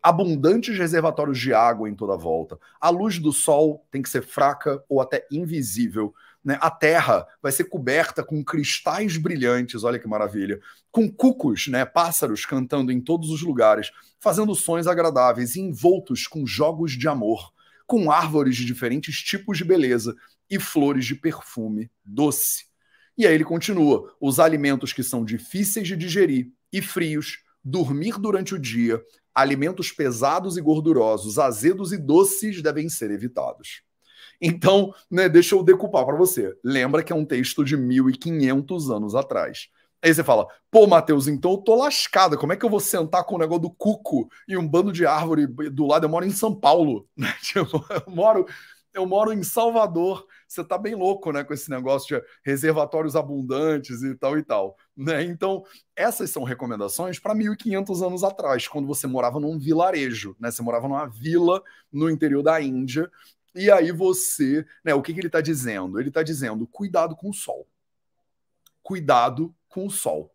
Abundantes 0.00 0.78
reservatórios 0.78 1.36
de 1.36 1.52
água 1.52 1.90
em 1.90 1.96
toda 1.96 2.14
a 2.14 2.16
volta. 2.16 2.60
A 2.80 2.90
luz 2.90 3.18
do 3.18 3.32
sol 3.32 3.84
tem 3.90 4.02
que 4.02 4.08
ser 4.08 4.22
fraca 4.22 4.80
ou 4.88 5.00
até 5.00 5.26
invisível. 5.32 6.14
Né? 6.44 6.56
A 6.60 6.70
terra 6.70 7.26
vai 7.42 7.50
ser 7.50 7.64
coberta 7.64 8.22
com 8.22 8.44
cristais 8.44 9.16
brilhantes, 9.16 9.82
olha 9.82 9.98
que 9.98 10.06
maravilha, 10.06 10.60
com 10.92 11.10
cucos, 11.10 11.66
né? 11.66 11.84
pássaros 11.84 12.46
cantando 12.46 12.92
em 12.92 13.00
todos 13.00 13.30
os 13.30 13.42
lugares, 13.42 13.90
fazendo 14.20 14.54
sons 14.54 14.86
agradáveis 14.86 15.56
e 15.56 15.60
envoltos 15.60 16.28
com 16.28 16.46
jogos 16.46 16.92
de 16.92 17.08
amor 17.08 17.52
com 17.90 18.08
árvores 18.08 18.54
de 18.54 18.64
diferentes 18.64 19.16
tipos 19.16 19.58
de 19.58 19.64
beleza 19.64 20.14
e 20.48 20.60
flores 20.60 21.04
de 21.04 21.16
perfume 21.16 21.90
doce. 22.04 22.66
E 23.18 23.26
aí 23.26 23.34
ele 23.34 23.42
continua: 23.42 24.14
os 24.20 24.38
alimentos 24.38 24.92
que 24.92 25.02
são 25.02 25.24
difíceis 25.24 25.88
de 25.88 25.96
digerir 25.96 26.52
e 26.72 26.80
frios, 26.80 27.38
dormir 27.64 28.16
durante 28.16 28.54
o 28.54 28.60
dia, 28.60 29.02
alimentos 29.34 29.90
pesados 29.90 30.56
e 30.56 30.60
gordurosos, 30.60 31.36
azedos 31.36 31.92
e 31.92 31.98
doces 31.98 32.62
devem 32.62 32.88
ser 32.88 33.10
evitados. 33.10 33.82
Então, 34.40 34.94
né, 35.10 35.28
deixa 35.28 35.56
eu 35.56 35.62
decupar 35.64 36.06
para 36.06 36.16
você. 36.16 36.54
Lembra 36.64 37.02
que 37.02 37.12
é 37.12 37.16
um 37.16 37.24
texto 37.24 37.64
de 37.64 37.76
1500 37.76 38.88
anos 38.88 39.16
atrás. 39.16 39.66
Aí 40.02 40.14
você 40.14 40.24
fala, 40.24 40.46
pô, 40.70 40.86
Matheus, 40.86 41.28
então 41.28 41.52
eu 41.52 41.58
tô 41.58 41.74
lascada. 41.74 42.36
Como 42.36 42.52
é 42.52 42.56
que 42.56 42.64
eu 42.64 42.70
vou 42.70 42.80
sentar 42.80 43.24
com 43.24 43.34
o 43.34 43.38
negócio 43.38 43.62
do 43.62 43.70
cuco 43.70 44.30
e 44.48 44.56
um 44.56 44.66
bando 44.66 44.92
de 44.92 45.04
árvore 45.04 45.46
do 45.46 45.86
lado? 45.86 46.06
Eu 46.06 46.08
moro 46.08 46.24
em 46.24 46.30
São 46.30 46.54
Paulo, 46.54 47.06
né? 47.16 47.34
Tipo, 47.42 47.84
eu 47.90 48.12
moro, 48.12 48.46
eu 48.94 49.06
moro 49.06 49.32
em 49.32 49.42
Salvador. 49.42 50.26
Você 50.48 50.64
tá 50.64 50.78
bem 50.78 50.94
louco, 50.94 51.30
né, 51.32 51.44
com 51.44 51.52
esse 51.52 51.70
negócio 51.70 52.16
de 52.16 52.26
reservatórios 52.44 53.14
abundantes 53.14 54.02
e 54.02 54.14
tal 54.16 54.38
e 54.38 54.42
tal, 54.42 54.76
né? 54.96 55.22
Então, 55.22 55.62
essas 55.94 56.30
são 56.30 56.44
recomendações 56.44 57.18
para 57.18 57.34
1500 57.34 58.02
anos 58.02 58.24
atrás, 58.24 58.66
quando 58.66 58.86
você 58.88 59.06
morava 59.06 59.38
num 59.38 59.58
vilarejo, 59.58 60.34
né? 60.40 60.50
Você 60.50 60.62
morava 60.62 60.88
numa 60.88 61.06
vila 61.06 61.62
no 61.92 62.08
interior 62.08 62.42
da 62.42 62.60
Índia. 62.60 63.10
E 63.54 63.70
aí 63.70 63.92
você, 63.92 64.64
né, 64.84 64.94
o 64.94 65.02
que, 65.02 65.12
que 65.12 65.20
ele 65.20 65.26
está 65.26 65.40
dizendo? 65.40 66.00
Ele 66.00 66.08
está 66.08 66.22
dizendo, 66.22 66.66
cuidado 66.66 67.14
com 67.14 67.28
o 67.30 67.34
sol. 67.34 67.66
Cuidado 68.82 69.54
com 69.70 69.86
o 69.86 69.90
sol. 69.90 70.34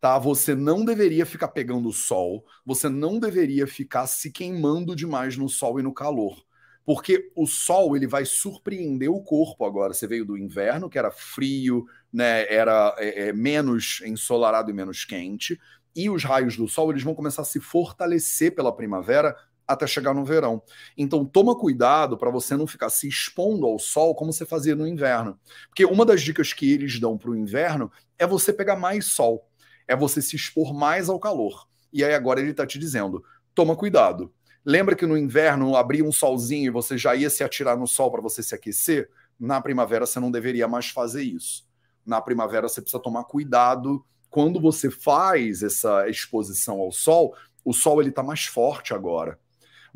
Tá? 0.00 0.18
Você 0.18 0.54
não 0.54 0.84
deveria 0.84 1.26
ficar 1.26 1.48
pegando 1.48 1.88
o 1.88 1.92
sol, 1.92 2.44
você 2.64 2.88
não 2.88 3.18
deveria 3.18 3.66
ficar 3.66 4.06
se 4.06 4.30
queimando 4.30 4.94
demais 4.94 5.36
no 5.36 5.48
sol 5.48 5.78
e 5.78 5.82
no 5.82 5.92
calor. 5.92 6.42
Porque 6.84 7.30
o 7.36 7.46
sol 7.46 7.94
ele 7.94 8.06
vai 8.06 8.24
surpreender 8.24 9.10
o 9.10 9.22
corpo 9.22 9.66
agora. 9.66 9.92
Você 9.92 10.06
veio 10.06 10.24
do 10.24 10.38
inverno, 10.38 10.88
que 10.88 10.98
era 10.98 11.10
frio, 11.10 11.84
né, 12.10 12.50
era 12.50 12.94
é, 12.96 13.28
é, 13.28 13.32
menos 13.32 14.00
ensolarado 14.06 14.70
e 14.70 14.74
menos 14.74 15.04
quente, 15.04 15.60
e 15.94 16.08
os 16.08 16.24
raios 16.24 16.56
do 16.56 16.68
sol 16.68 16.90
eles 16.90 17.02
vão 17.02 17.14
começar 17.14 17.42
a 17.42 17.44
se 17.44 17.60
fortalecer 17.60 18.54
pela 18.54 18.74
primavera 18.74 19.36
até 19.68 19.86
chegar 19.86 20.14
no 20.14 20.24
verão. 20.24 20.62
Então 20.96 21.26
toma 21.26 21.54
cuidado 21.54 22.16
para 22.16 22.30
você 22.30 22.56
não 22.56 22.66
ficar 22.66 22.88
se 22.88 23.06
expondo 23.06 23.66
ao 23.66 23.78
sol 23.78 24.14
como 24.14 24.32
você 24.32 24.46
fazia 24.46 24.74
no 24.74 24.86
inverno. 24.86 25.38
Porque 25.68 25.84
uma 25.84 26.06
das 26.06 26.22
dicas 26.22 26.54
que 26.54 26.72
eles 26.72 26.98
dão 26.98 27.18
para 27.18 27.30
o 27.30 27.36
inverno 27.36 27.92
é 28.18 28.26
você 28.26 28.50
pegar 28.50 28.76
mais 28.76 29.04
sol, 29.04 29.46
é 29.86 29.94
você 29.94 30.22
se 30.22 30.34
expor 30.34 30.72
mais 30.72 31.10
ao 31.10 31.20
calor. 31.20 31.68
E 31.92 32.02
aí 32.02 32.14
agora 32.14 32.40
ele 32.40 32.52
está 32.52 32.66
te 32.66 32.78
dizendo: 32.78 33.22
toma 33.54 33.76
cuidado. 33.76 34.32
Lembra 34.64 34.96
que 34.96 35.06
no 35.06 35.16
inverno 35.16 35.76
abria 35.76 36.04
um 36.04 36.12
solzinho 36.12 36.66
e 36.66 36.70
você 36.70 36.96
já 36.96 37.14
ia 37.14 37.30
se 37.30 37.44
atirar 37.44 37.76
no 37.76 37.86
sol 37.86 38.10
para 38.10 38.22
você 38.22 38.42
se 38.42 38.54
aquecer? 38.54 39.10
Na 39.38 39.60
primavera 39.60 40.06
você 40.06 40.18
não 40.18 40.30
deveria 40.30 40.66
mais 40.66 40.88
fazer 40.88 41.22
isso. 41.22 41.66
Na 42.04 42.20
primavera 42.20 42.68
você 42.68 42.80
precisa 42.80 43.02
tomar 43.02 43.24
cuidado 43.24 44.04
quando 44.28 44.60
você 44.60 44.90
faz 44.90 45.62
essa 45.62 46.08
exposição 46.08 46.80
ao 46.80 46.90
sol. 46.90 47.34
O 47.64 47.72
sol 47.72 48.00
ele 48.00 48.10
está 48.10 48.22
mais 48.22 48.44
forte 48.44 48.92
agora 48.92 49.38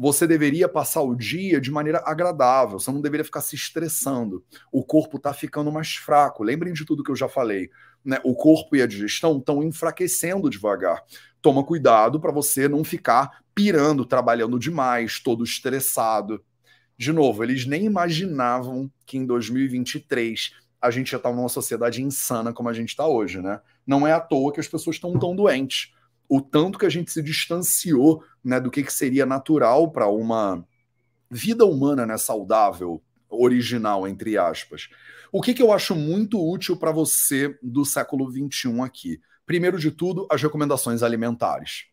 você 0.03 0.27
deveria 0.27 0.69
passar 0.69 1.01
o 1.01 1.15
dia 1.15 1.61
de 1.61 1.71
maneira 1.71 2.03
agradável, 2.05 2.81
você 2.81 2.91
não 2.91 3.01
deveria 3.01 3.25
ficar 3.25 3.41
se 3.41 3.55
estressando. 3.55 4.45
O 4.73 4.85
corpo 4.85 5.17
está 5.17 5.33
ficando 5.33 5.71
mais 5.71 5.95
fraco. 5.95 6.43
Lembrem 6.43 6.73
de 6.73 6.85
tudo 6.85 7.05
que 7.05 7.11
eu 7.13 7.15
já 7.15 7.29
falei. 7.29 7.71
Né? 8.05 8.19
O 8.25 8.35
corpo 8.35 8.75
e 8.75 8.83
a 8.83 8.87
digestão 8.87 9.39
estão 9.39 9.63
enfraquecendo 9.63 10.51
devagar. 10.51 11.05
toma 11.41 11.63
cuidado 11.63 12.19
para 12.19 12.33
você 12.33 12.67
não 12.67 12.83
ficar 12.83 13.45
pirando, 13.55 14.05
trabalhando 14.05 14.59
demais, 14.59 15.21
todo 15.21 15.45
estressado. 15.45 16.45
De 16.99 17.13
novo, 17.13 17.45
eles 17.45 17.65
nem 17.65 17.85
imaginavam 17.85 18.91
que 19.07 19.17
em 19.17 19.25
2023 19.25 20.51
a 20.81 20.91
gente 20.91 21.13
já 21.13 21.17
estava 21.17 21.37
numa 21.37 21.49
sociedade 21.49 22.03
insana 22.03 22.53
como 22.53 22.69
a 22.69 22.73
gente 22.73 22.89
está 22.89 23.07
hoje, 23.07 23.41
né? 23.41 23.61
Não 23.87 24.05
é 24.05 24.13
à 24.13 24.19
toa 24.19 24.53
que 24.53 24.59
as 24.59 24.67
pessoas 24.67 24.97
estão 24.97 25.17
tão 25.17 25.37
doentes. 25.37 25.93
O 26.35 26.41
tanto 26.41 26.79
que 26.79 26.87
a 26.87 26.89
gente 26.89 27.13
se 27.13 27.23
distanciou 27.23 28.25
né, 28.43 28.59
do 28.59 28.71
que, 28.71 28.83
que 28.83 28.91
seria 28.91 29.27
natural 29.27 29.93
para 29.93 30.09
uma 30.09 30.67
vida 31.31 31.67
humana 31.67 32.07
né, 32.07 32.17
saudável, 32.17 33.03
original, 33.29 34.09
entre 34.09 34.39
aspas. 34.39 34.89
O 35.31 35.43
que, 35.43 35.53
que 35.53 35.63
eu 35.63 35.71
acho 35.71 35.95
muito 35.95 36.43
útil 36.43 36.75
para 36.79 36.91
você 36.91 37.55
do 37.63 37.85
século 37.85 38.33
XXI 38.33 38.81
aqui? 38.81 39.21
Primeiro 39.45 39.79
de 39.79 39.91
tudo, 39.91 40.27
as 40.31 40.41
recomendações 40.41 41.03
alimentares. 41.03 41.85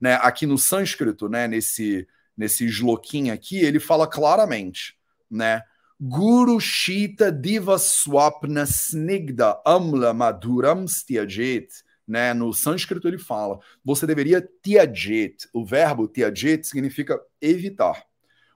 Né, 0.00 0.14
aqui 0.22 0.46
no 0.46 0.56
sânscrito, 0.56 1.28
né, 1.28 1.48
nesse, 1.48 2.06
nesse 2.36 2.64
sloquinho 2.66 3.34
aqui, 3.34 3.58
ele 3.58 3.80
fala 3.80 4.06
claramente, 4.06 4.94
né? 5.28 5.64
Guru 6.00 6.60
Shita 6.60 7.32
Diva 7.32 7.76
Swapna 7.76 8.62
Snigda 8.62 9.60
Amla 9.66 10.14
Maduram 10.14 10.84
Styajet. 10.84 11.66
Né? 12.10 12.34
No 12.34 12.52
sânscrito 12.52 13.06
ele 13.06 13.18
fala, 13.18 13.60
você 13.84 14.04
deveria 14.04 14.44
tiajet. 14.64 15.48
O 15.54 15.64
verbo 15.64 16.08
tiajet 16.08 16.66
significa 16.66 17.16
evitar. 17.40 18.02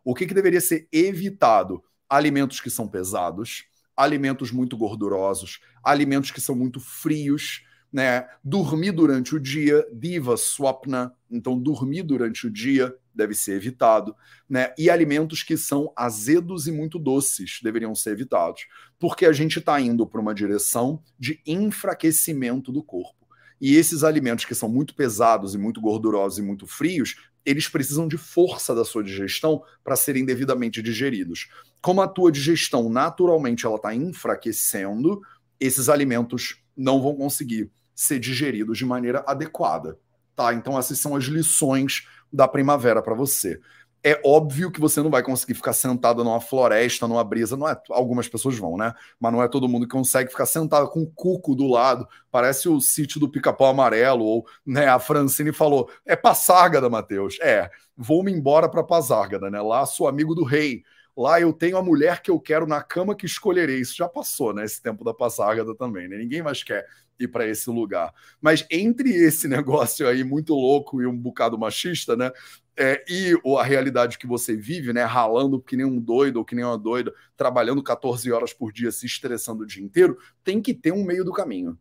O 0.04 0.12
que, 0.12 0.26
que 0.26 0.34
deveria 0.34 0.60
ser 0.60 0.88
evitado? 0.90 1.80
Alimentos 2.10 2.60
que 2.60 2.68
são 2.68 2.88
pesados, 2.88 3.66
alimentos 3.96 4.50
muito 4.50 4.76
gordurosos, 4.76 5.60
alimentos 5.84 6.32
que 6.32 6.40
são 6.40 6.56
muito 6.56 6.80
frios, 6.80 7.62
né? 7.92 8.28
Dormir 8.42 8.90
durante 8.90 9.36
o 9.36 9.40
dia, 9.40 9.86
diva 9.92 10.36
swapna, 10.36 11.14
então 11.30 11.56
dormir 11.56 12.02
durante 12.02 12.48
o 12.48 12.50
dia 12.50 12.92
deve 13.14 13.36
ser 13.36 13.52
evitado, 13.52 14.16
né? 14.48 14.74
E 14.76 14.90
alimentos 14.90 15.44
que 15.44 15.56
são 15.56 15.92
azedos 15.94 16.66
e 16.66 16.72
muito 16.72 16.98
doces 16.98 17.60
deveriam 17.62 17.94
ser 17.94 18.10
evitados, 18.10 18.66
porque 18.98 19.24
a 19.24 19.32
gente 19.32 19.60
está 19.60 19.80
indo 19.80 20.04
para 20.08 20.20
uma 20.20 20.34
direção 20.34 21.00
de 21.16 21.40
enfraquecimento 21.46 22.72
do 22.72 22.82
corpo. 22.82 23.23
E 23.66 23.76
esses 23.76 24.04
alimentos 24.04 24.44
que 24.44 24.54
são 24.54 24.68
muito 24.68 24.94
pesados 24.94 25.54
e 25.54 25.58
muito 25.58 25.80
gordurosos 25.80 26.38
e 26.38 26.42
muito 26.42 26.66
frios, 26.66 27.16
eles 27.46 27.66
precisam 27.66 28.06
de 28.06 28.18
força 28.18 28.74
da 28.74 28.84
sua 28.84 29.02
digestão 29.02 29.62
para 29.82 29.96
serem 29.96 30.22
devidamente 30.22 30.82
digeridos. 30.82 31.48
Como 31.80 32.02
a 32.02 32.06
tua 32.06 32.30
digestão 32.30 32.90
naturalmente 32.90 33.64
ela 33.64 33.76
está 33.76 33.94
enfraquecendo, 33.94 35.22
esses 35.58 35.88
alimentos 35.88 36.62
não 36.76 37.00
vão 37.00 37.16
conseguir 37.16 37.70
ser 37.94 38.18
digeridos 38.18 38.76
de 38.76 38.84
maneira 38.84 39.24
adequada. 39.26 39.98
Tá? 40.36 40.52
Então, 40.52 40.78
essas 40.78 40.98
são 40.98 41.16
as 41.16 41.24
lições 41.24 42.06
da 42.30 42.46
primavera 42.46 43.00
para 43.00 43.14
você. 43.14 43.58
É 44.06 44.20
óbvio 44.22 44.70
que 44.70 44.78
você 44.78 45.00
não 45.02 45.08
vai 45.08 45.22
conseguir 45.22 45.54
ficar 45.54 45.72
sentado 45.72 46.22
numa 46.22 46.38
floresta, 46.38 47.08
numa 47.08 47.24
brisa. 47.24 47.56
Não 47.56 47.66
é, 47.66 47.80
algumas 47.88 48.28
pessoas 48.28 48.58
vão, 48.58 48.76
né? 48.76 48.92
Mas 49.18 49.32
não 49.32 49.42
é 49.42 49.48
todo 49.48 49.66
mundo 49.66 49.86
que 49.86 49.92
consegue 49.92 50.30
ficar 50.30 50.44
sentado 50.44 50.90
com 50.90 51.00
o 51.00 51.10
cuco 51.10 51.54
do 51.54 51.66
lado. 51.66 52.06
Parece 52.30 52.68
o 52.68 52.78
sítio 52.82 53.18
do 53.18 53.30
Pica-Pau 53.30 53.68
Amarelo. 53.68 54.22
Ou, 54.22 54.46
né? 54.66 54.88
A 54.88 54.98
Francine 54.98 55.52
falou: 55.52 55.90
é 56.04 56.14
Passárgada, 56.14 56.90
Matheus. 56.90 57.38
É, 57.40 57.70
vou-me 57.96 58.30
embora 58.30 58.68
para 58.68 58.84
Passárgada, 58.84 59.50
né? 59.50 59.58
Lá 59.62 59.86
sou 59.86 60.06
amigo 60.06 60.34
do 60.34 60.44
rei. 60.44 60.82
Lá 61.16 61.40
eu 61.40 61.52
tenho 61.52 61.78
a 61.78 61.82
mulher 61.82 62.20
que 62.20 62.30
eu 62.30 62.38
quero 62.38 62.66
na 62.66 62.82
cama 62.82 63.14
que 63.14 63.24
escolherei. 63.24 63.80
Isso 63.80 63.96
já 63.96 64.08
passou, 64.08 64.52
né? 64.52 64.66
Esse 64.66 64.82
tempo 64.82 65.02
da 65.02 65.14
Passárgada 65.14 65.74
também, 65.74 66.08
né? 66.08 66.18
Ninguém 66.18 66.42
mais 66.42 66.62
quer 66.62 66.84
ir 67.18 67.28
para 67.28 67.46
esse 67.46 67.70
lugar. 67.70 68.12
Mas 68.40 68.66
entre 68.70 69.10
esse 69.10 69.46
negócio 69.48 70.06
aí 70.06 70.24
muito 70.24 70.54
louco 70.54 71.00
e 71.00 71.06
um 71.06 71.16
bocado 71.16 71.58
machista, 71.58 72.16
né? 72.16 72.30
É, 72.76 73.04
e 73.08 73.38
a 73.58 73.62
realidade 73.62 74.18
que 74.18 74.26
você 74.26 74.56
vive, 74.56 74.92
né? 74.92 75.04
Ralando 75.04 75.60
que 75.60 75.76
nem 75.76 75.86
um 75.86 76.00
doido 76.00 76.38
ou 76.38 76.44
que 76.44 76.54
nem 76.54 76.64
uma 76.64 76.76
doida, 76.76 77.14
trabalhando 77.36 77.82
14 77.82 78.30
horas 78.32 78.52
por 78.52 78.72
dia, 78.72 78.90
se 78.90 79.06
estressando 79.06 79.62
o 79.62 79.66
dia 79.66 79.82
inteiro, 79.82 80.18
tem 80.42 80.60
que 80.60 80.74
ter 80.74 80.92
um 80.92 81.04
meio 81.04 81.24
do 81.24 81.32
caminho. 81.32 81.78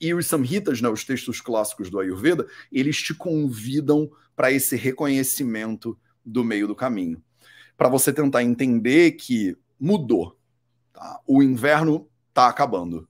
E 0.00 0.12
os 0.14 0.26
Samhitas, 0.26 0.80
né, 0.80 0.88
os 0.88 1.04
textos 1.04 1.40
clássicos 1.40 1.90
do 1.90 2.00
Ayurveda, 2.00 2.46
eles 2.72 2.96
te 2.96 3.14
convidam 3.14 4.10
para 4.34 4.50
esse 4.50 4.74
reconhecimento 4.74 5.96
do 6.24 6.42
meio 6.42 6.66
do 6.66 6.74
caminho. 6.74 7.22
Para 7.76 7.88
você 7.88 8.12
tentar 8.12 8.42
entender 8.42 9.12
que 9.12 9.56
mudou. 9.78 10.36
Tá? 10.92 11.20
O 11.26 11.42
inverno 11.42 12.08
está 12.30 12.48
acabando 12.48 13.06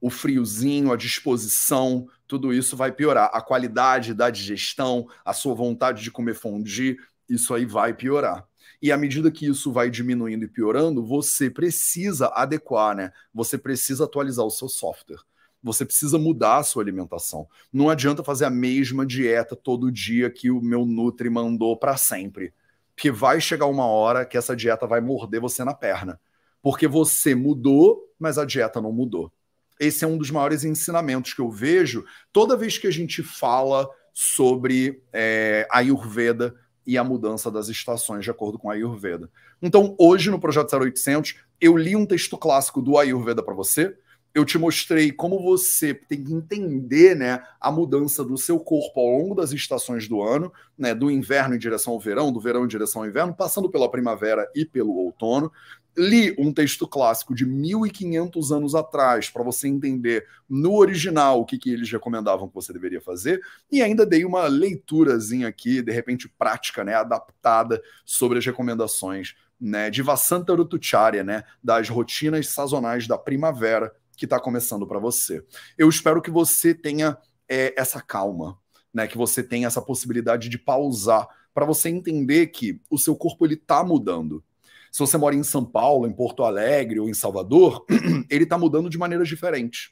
o 0.00 0.10
friozinho, 0.10 0.92
a 0.92 0.96
disposição, 0.96 2.08
tudo 2.28 2.52
isso 2.52 2.76
vai 2.76 2.92
piorar. 2.92 3.30
A 3.32 3.40
qualidade 3.40 4.12
da 4.12 4.28
digestão, 4.28 5.08
a 5.24 5.32
sua 5.32 5.54
vontade 5.54 6.02
de 6.02 6.10
comer 6.10 6.34
fondue, 6.34 6.98
isso 7.28 7.54
aí 7.54 7.64
vai 7.64 7.94
piorar. 7.94 8.46
E 8.80 8.92
à 8.92 8.96
medida 8.96 9.30
que 9.30 9.46
isso 9.46 9.72
vai 9.72 9.90
diminuindo 9.90 10.44
e 10.44 10.48
piorando, 10.48 11.04
você 11.04 11.50
precisa 11.50 12.28
adequar, 12.28 12.94
né? 12.94 13.12
Você 13.34 13.58
precisa 13.58 14.04
atualizar 14.04 14.44
o 14.44 14.50
seu 14.50 14.68
software. 14.68 15.18
Você 15.60 15.84
precisa 15.84 16.18
mudar 16.18 16.58
a 16.58 16.62
sua 16.62 16.84
alimentação. 16.84 17.48
Não 17.72 17.90
adianta 17.90 18.22
fazer 18.22 18.44
a 18.44 18.50
mesma 18.50 19.04
dieta 19.04 19.56
todo 19.56 19.90
dia 19.90 20.30
que 20.30 20.50
o 20.50 20.60
meu 20.60 20.86
Nutri 20.86 21.28
mandou 21.28 21.76
para 21.76 21.96
sempre. 21.96 22.54
Porque 22.94 23.10
vai 23.10 23.40
chegar 23.40 23.66
uma 23.66 23.86
hora 23.86 24.24
que 24.24 24.36
essa 24.36 24.54
dieta 24.54 24.86
vai 24.86 25.00
morder 25.00 25.40
você 25.40 25.64
na 25.64 25.74
perna. 25.74 26.20
Porque 26.62 26.86
você 26.86 27.34
mudou, 27.34 28.12
mas 28.18 28.38
a 28.38 28.44
dieta 28.44 28.80
não 28.80 28.92
mudou 28.92 29.32
esse 29.78 30.04
é 30.04 30.08
um 30.08 30.18
dos 30.18 30.30
maiores 30.30 30.64
ensinamentos 30.64 31.32
que 31.32 31.40
eu 31.40 31.50
vejo 31.50 32.04
toda 32.32 32.56
vez 32.56 32.78
que 32.78 32.86
a 32.86 32.90
gente 32.90 33.22
fala 33.22 33.88
sobre 34.12 35.02
é, 35.12 35.66
a 35.70 35.78
Ayurveda 35.78 36.54
e 36.84 36.96
a 36.96 37.04
mudança 37.04 37.50
das 37.50 37.68
estações 37.68 38.24
de 38.24 38.30
acordo 38.30 38.58
com 38.58 38.70
a 38.70 38.74
Ayurveda. 38.74 39.30
Então, 39.60 39.94
hoje 39.98 40.30
no 40.30 40.40
Projeto 40.40 40.74
0800, 40.74 41.36
eu 41.60 41.76
li 41.76 41.94
um 41.94 42.06
texto 42.06 42.36
clássico 42.36 42.80
do 42.80 42.96
Ayurveda 42.96 43.42
para 43.42 43.54
você. 43.54 43.94
Eu 44.34 44.44
te 44.44 44.56
mostrei 44.58 45.12
como 45.12 45.42
você 45.42 45.94
tem 45.94 46.24
que 46.24 46.32
entender 46.32 47.14
né, 47.14 47.42
a 47.60 47.70
mudança 47.70 48.24
do 48.24 48.36
seu 48.38 48.58
corpo 48.58 49.00
ao 49.00 49.18
longo 49.18 49.34
das 49.34 49.52
estações 49.52 50.08
do 50.08 50.22
ano, 50.22 50.52
né, 50.76 50.94
do 50.94 51.10
inverno 51.10 51.54
em 51.54 51.58
direção 51.58 51.92
ao 51.92 52.00
verão, 52.00 52.32
do 52.32 52.40
verão 52.40 52.64
em 52.64 52.68
direção 52.68 53.02
ao 53.02 53.08
inverno, 53.08 53.34
passando 53.34 53.70
pela 53.70 53.90
primavera 53.90 54.50
e 54.54 54.64
pelo 54.64 54.94
outono 54.94 55.52
li 55.98 56.32
um 56.38 56.52
texto 56.52 56.86
clássico 56.86 57.34
de 57.34 57.44
1500 57.44 58.52
anos 58.52 58.74
atrás 58.76 59.28
para 59.28 59.42
você 59.42 59.66
entender 59.66 60.24
no 60.48 60.76
original 60.76 61.40
o 61.40 61.44
que, 61.44 61.58
que 61.58 61.70
eles 61.70 61.90
recomendavam 61.90 62.48
que 62.48 62.54
você 62.54 62.72
deveria 62.72 63.00
fazer 63.00 63.40
e 63.70 63.82
ainda 63.82 64.06
dei 64.06 64.24
uma 64.24 64.46
leiturazinha 64.46 65.48
aqui, 65.48 65.82
de 65.82 65.90
repente 65.90 66.28
prática, 66.28 66.84
né, 66.84 66.94
adaptada 66.94 67.82
sobre 68.04 68.38
as 68.38 68.46
recomendações 68.46 69.34
né, 69.60 69.90
de 69.90 70.00
Vasanta 70.00 70.54
Rutucharya, 70.54 71.24
né, 71.24 71.42
das 71.62 71.88
rotinas 71.88 72.48
sazonais 72.48 73.08
da 73.08 73.18
primavera 73.18 73.92
que 74.16 74.24
está 74.24 74.38
começando 74.38 74.86
para 74.86 75.00
você. 75.00 75.44
Eu 75.76 75.88
espero 75.88 76.22
que 76.22 76.30
você 76.30 76.72
tenha 76.72 77.18
é, 77.48 77.74
essa 77.76 78.00
calma, 78.00 78.56
né, 78.94 79.08
que 79.08 79.18
você 79.18 79.42
tenha 79.42 79.66
essa 79.66 79.82
possibilidade 79.82 80.48
de 80.48 80.58
pausar 80.58 81.26
para 81.52 81.66
você 81.66 81.88
entender 81.88 82.46
que 82.48 82.80
o 82.88 82.96
seu 82.96 83.16
corpo 83.16 83.44
ele 83.44 83.54
está 83.54 83.82
mudando 83.82 84.44
se 84.90 84.98
você 84.98 85.16
mora 85.16 85.34
em 85.34 85.42
São 85.42 85.64
Paulo, 85.64 86.06
em 86.06 86.12
Porto 86.12 86.42
Alegre 86.42 87.00
ou 87.00 87.08
em 87.08 87.14
Salvador, 87.14 87.84
ele 88.30 88.44
está 88.44 88.56
mudando 88.58 88.90
de 88.90 88.98
maneiras 88.98 89.28
diferentes. 89.28 89.90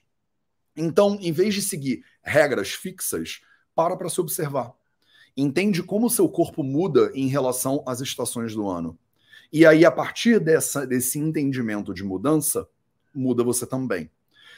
Então, 0.76 1.18
em 1.20 1.32
vez 1.32 1.54
de 1.54 1.62
seguir 1.62 2.04
regras 2.22 2.70
fixas, 2.70 3.40
para 3.74 3.96
para 3.96 4.08
se 4.08 4.20
observar. 4.20 4.72
Entende 5.36 5.82
como 5.82 6.06
o 6.06 6.10
seu 6.10 6.26
corpo 6.28 6.62
muda 6.62 7.12
em 7.14 7.26
relação 7.26 7.84
às 7.86 8.00
estações 8.00 8.54
do 8.54 8.66
ano. 8.66 8.98
E 9.52 9.66
aí, 9.66 9.84
a 9.84 9.90
partir 9.90 10.40
dessa, 10.40 10.86
desse 10.86 11.18
entendimento 11.18 11.92
de 11.92 12.02
mudança, 12.02 12.66
muda 13.14 13.44
você 13.44 13.66
também. 13.66 14.10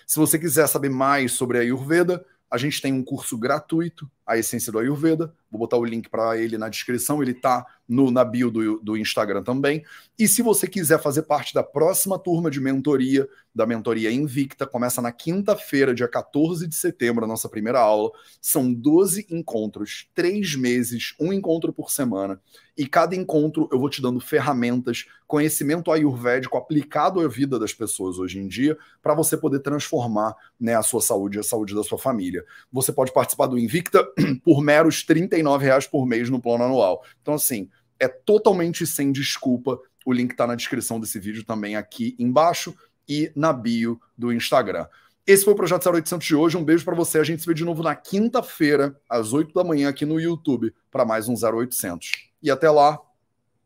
Se 0.06 0.18
você 0.18 0.38
quiser 0.38 0.68
saber 0.68 0.88
mais 0.88 1.32
sobre 1.32 1.58
a 1.58 1.60
Ayurveda, 1.60 2.24
a 2.50 2.56
gente 2.56 2.80
tem 2.80 2.92
um 2.92 3.02
curso 3.02 3.36
gratuito, 3.36 4.08
A 4.24 4.38
Essência 4.38 4.72
do 4.72 4.78
Ayurveda. 4.78 5.34
Vou 5.50 5.58
botar 5.58 5.76
o 5.76 5.84
link 5.84 6.08
para 6.08 6.36
ele 6.36 6.58
na 6.58 6.68
descrição, 6.68 7.22
ele 7.22 7.32
está 7.32 7.66
na 7.88 8.22
bio 8.22 8.50
do, 8.50 8.78
do 8.80 8.96
Instagram 8.98 9.42
também. 9.42 9.82
E 10.18 10.28
se 10.28 10.42
você 10.42 10.66
quiser 10.66 11.00
fazer 11.00 11.22
parte 11.22 11.54
da 11.54 11.62
próxima 11.62 12.18
turma 12.18 12.50
de 12.50 12.60
mentoria, 12.60 13.26
da 13.54 13.66
mentoria 13.66 14.10
Invicta, 14.10 14.66
começa 14.66 15.00
na 15.00 15.10
quinta-feira, 15.10 15.94
dia 15.94 16.06
14 16.06 16.66
de 16.66 16.74
setembro, 16.74 17.24
a 17.24 17.28
nossa 17.28 17.48
primeira 17.48 17.80
aula. 17.80 18.10
São 18.42 18.72
12 18.72 19.26
encontros, 19.30 20.08
três 20.14 20.54
meses, 20.54 21.14
um 21.18 21.32
encontro 21.32 21.72
por 21.72 21.90
semana. 21.90 22.40
E 22.76 22.86
cada 22.86 23.16
encontro 23.16 23.68
eu 23.72 23.78
vou 23.78 23.88
te 23.88 24.00
dando 24.00 24.20
ferramentas, 24.20 25.06
conhecimento 25.26 25.90
ayurvédico 25.90 26.56
aplicado 26.56 27.20
à 27.20 27.26
vida 27.26 27.58
das 27.58 27.72
pessoas 27.72 28.18
hoje 28.18 28.38
em 28.38 28.46
dia, 28.46 28.78
para 29.02 29.14
você 29.14 29.36
poder 29.36 29.60
transformar 29.60 30.36
né, 30.60 30.76
a 30.76 30.82
sua 30.82 31.00
saúde 31.00 31.38
e 31.38 31.40
a 31.40 31.42
saúde 31.42 31.74
da 31.74 31.82
sua 31.82 31.98
família. 31.98 32.44
Você 32.70 32.92
pode 32.92 33.12
participar 33.12 33.46
do 33.46 33.58
Invicta 33.58 34.06
por 34.44 34.62
meros 34.62 35.02
30 35.02 35.37
R$39 35.42 35.90
por 35.90 36.06
mês 36.06 36.30
no 36.30 36.40
plano 36.40 36.64
anual. 36.64 37.04
Então, 37.22 37.34
assim, 37.34 37.68
é 37.98 38.08
totalmente 38.08 38.86
sem 38.86 39.12
desculpa. 39.12 39.78
O 40.04 40.12
link 40.12 40.32
está 40.32 40.46
na 40.46 40.54
descrição 40.54 41.00
desse 41.00 41.18
vídeo 41.18 41.44
também 41.44 41.76
aqui 41.76 42.14
embaixo 42.18 42.74
e 43.08 43.32
na 43.34 43.52
bio 43.52 44.00
do 44.16 44.32
Instagram. 44.32 44.86
Esse 45.26 45.44
foi 45.44 45.52
o 45.52 45.56
Projeto 45.56 45.86
0800 45.90 46.26
de 46.26 46.34
hoje. 46.34 46.56
Um 46.56 46.64
beijo 46.64 46.84
para 46.84 46.94
você. 46.94 47.18
A 47.18 47.24
gente 47.24 47.42
se 47.42 47.46
vê 47.46 47.52
de 47.52 47.64
novo 47.64 47.82
na 47.82 47.94
quinta-feira, 47.94 48.98
às 49.08 49.32
8 49.32 49.52
da 49.52 49.62
manhã, 49.62 49.90
aqui 49.90 50.06
no 50.06 50.18
YouTube, 50.18 50.74
para 50.90 51.04
mais 51.04 51.28
um 51.28 51.34
0800. 51.34 52.12
E 52.42 52.50
até 52.50 52.70
lá, 52.70 52.98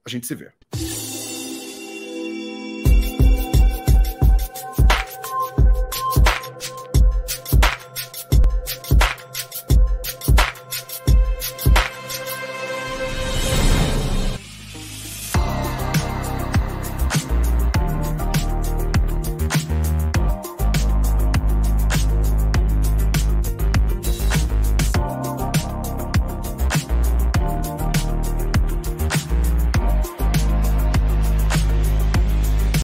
a 0.05 0.09
gente 0.09 0.27
se 0.27 0.35
vê. 0.35 0.53